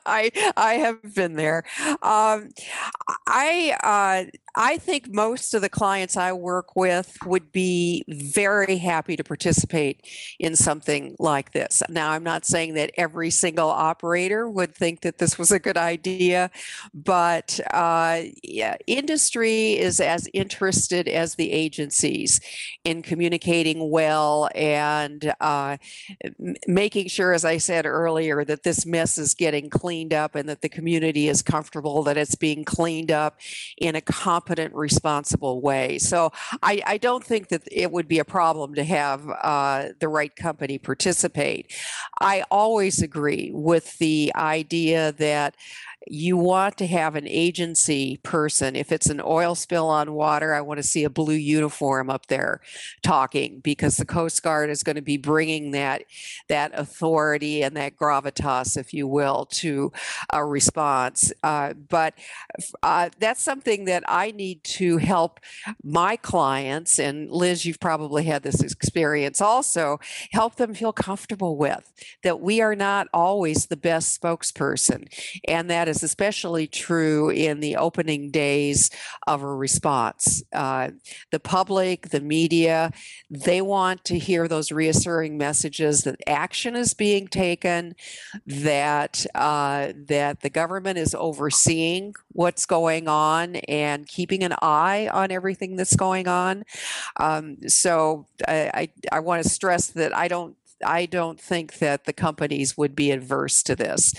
[0.05, 1.63] I I have been there.
[2.01, 2.49] Um,
[3.27, 9.15] I uh, I think most of the clients I work with would be very happy
[9.15, 10.05] to participate
[10.39, 11.81] in something like this.
[11.87, 15.77] Now, I'm not saying that every single operator would think that this was a good
[15.77, 16.51] idea,
[16.93, 22.41] but uh, yeah, industry is as interested as the agencies
[22.83, 25.75] in communicating well and uh,
[26.65, 30.61] making sure, as I said earlier, that this mess is getting cleaned up and that
[30.61, 33.37] the community is comfortable that it's being cleaned up
[33.77, 35.97] in a competent, responsible way.
[35.97, 36.31] So
[36.63, 40.33] I, I don't think that it would be a problem to have uh, the right
[40.33, 41.73] company participate.
[42.21, 45.55] I always agree with the idea that
[46.07, 48.75] you want to have an agency person.
[48.75, 52.27] If it's an oil spill on water, I want to see a blue uniform up
[52.27, 52.61] there
[53.03, 56.03] talking because the Coast Guard is going to be bringing that
[56.47, 59.91] that authority and that gravitas, if you will, to
[60.31, 61.33] a response.
[61.43, 62.13] Uh, but
[62.81, 65.39] uh, that's something that I need to help
[65.83, 69.99] my clients, and Liz, you've probably had this experience also,
[70.31, 71.91] help them feel comfortable with
[72.23, 75.07] that we are not always the best spokesperson,
[75.47, 78.89] and that is especially true in the opening days
[79.27, 80.43] of a response.
[80.53, 80.89] Uh,
[81.31, 82.91] the public, the media,
[83.29, 87.95] they want to hear those reassuring messages that action is being taken,
[88.45, 95.31] that uh, that the government is overseeing what's going on and keeping an eye on
[95.31, 96.63] everything that's going on.
[97.17, 100.55] Um, so I, I, I want to stress that I don't
[100.85, 104.13] I don't think that the companies would be adverse to this.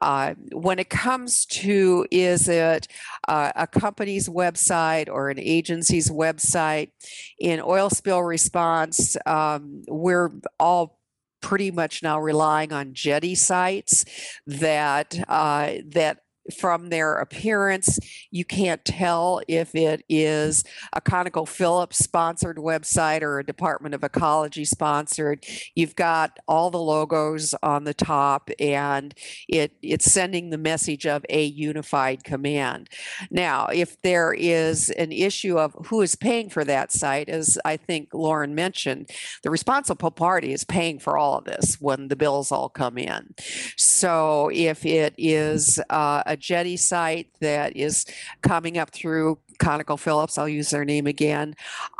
[0.00, 2.88] Uh, when it comes to is it
[3.28, 6.90] uh, a company's website or an agency's website,
[7.38, 10.98] in oil spill response, um, we're all
[11.40, 14.04] pretty much now relying on jetty sites
[14.46, 17.98] that uh, that from their appearance,
[18.30, 24.64] you can't tell if it is a ConocoPhillips sponsored website or a Department of Ecology
[24.64, 25.44] sponsored.
[25.74, 29.14] You've got all the logos on the top, and
[29.48, 32.88] it it's sending the message of a unified command.
[33.30, 37.76] Now, if there is an issue of who is paying for that site, as I
[37.76, 39.10] think Lauren mentioned,
[39.42, 43.34] the responsible party is paying for all of this when the bills all come in.
[43.76, 48.06] So if it is uh, a Jetty site that is
[48.42, 51.54] coming up through ConocoPhillips, I'll use their name again.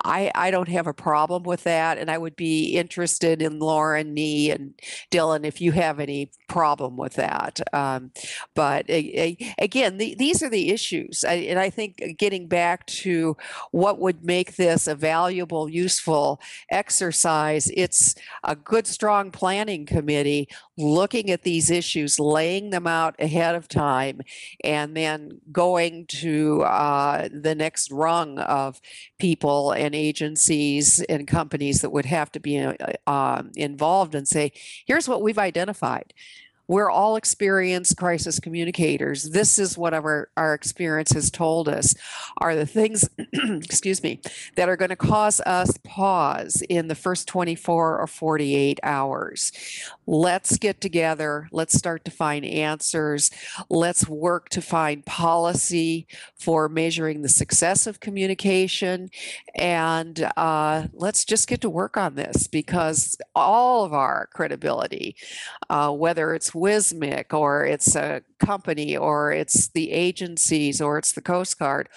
[0.05, 1.99] I, I don't have a problem with that.
[1.99, 4.75] And I would be interested in Lauren, Nee, and
[5.11, 7.61] Dylan if you have any problem with that.
[7.73, 8.13] Um,
[8.55, 11.25] but a, a, again, the, these are the issues.
[11.25, 13.37] I, and I think getting back to
[13.71, 16.41] what would make this a valuable, useful
[16.71, 23.55] exercise, it's a good, strong planning committee looking at these issues, laying them out ahead
[23.55, 24.21] of time,
[24.63, 28.81] and then going to uh, the next rung of
[29.19, 32.75] people and agencies and companies that would have to be uh,
[33.07, 34.51] um, involved and say,
[34.87, 36.13] here's what we've identified
[36.67, 39.31] we're all experienced crisis communicators.
[39.31, 41.95] This is what our, our experience has told us
[42.39, 44.21] are the things, excuse me,
[44.57, 49.53] that are going to cause us pause in the first 24 or 48 hours.
[50.07, 51.49] Let's get together.
[51.51, 53.31] Let's start to find answers.
[53.71, 56.07] Let's work to find policy
[56.39, 59.09] for measuring the success of communication.
[59.55, 65.17] And uh, let's just get to work on this because all of our credibility,
[65.71, 71.23] uh, whether it's WSMC or it's a company or it's the agencies or it's the
[71.23, 71.89] Coast Guard,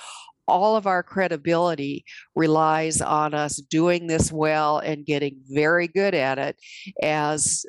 [0.48, 6.38] all of our credibility relies on us doing this well and getting very good at
[6.38, 6.58] it.
[7.02, 7.66] As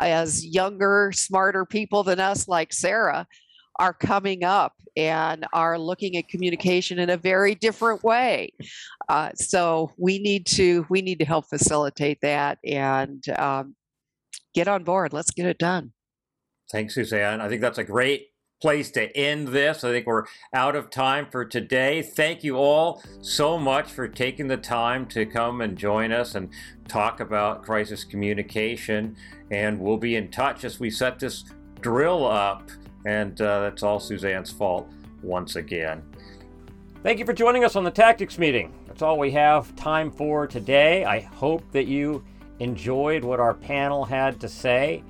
[0.00, 3.26] as younger smarter people than us like sarah
[3.78, 8.52] are coming up and are looking at communication in a very different way.
[9.08, 13.76] Uh, so we need to we need to help facilitate that and um,
[14.54, 15.12] get on board.
[15.12, 15.92] Let's get it done.
[16.72, 17.40] Thanks, Suzanne.
[17.40, 18.28] I think that's a great
[18.60, 19.84] place to end this.
[19.84, 22.02] I think we're out of time for today.
[22.02, 26.48] Thank you all so much for taking the time to come and join us and
[26.88, 29.16] talk about crisis communication.
[29.50, 31.44] And we'll be in touch as we set this
[31.80, 32.70] drill up.
[33.04, 34.90] And uh, that's all Suzanne's fault
[35.22, 36.02] once again.
[37.02, 38.74] Thank you for joining us on the tactics meeting.
[38.86, 41.04] That's all we have time for today.
[41.04, 42.24] I hope that you
[42.58, 45.04] enjoyed what our panel had to say.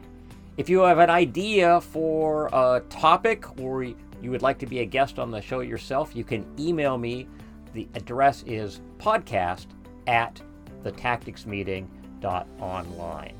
[0.57, 4.87] If you have an idea for a topic or you would like to be a
[4.87, 7.29] guest on the show yourself, you can email me.
[7.75, 9.67] The address is podcast
[10.07, 10.41] at
[10.83, 13.35] thetacticsmeeting.online.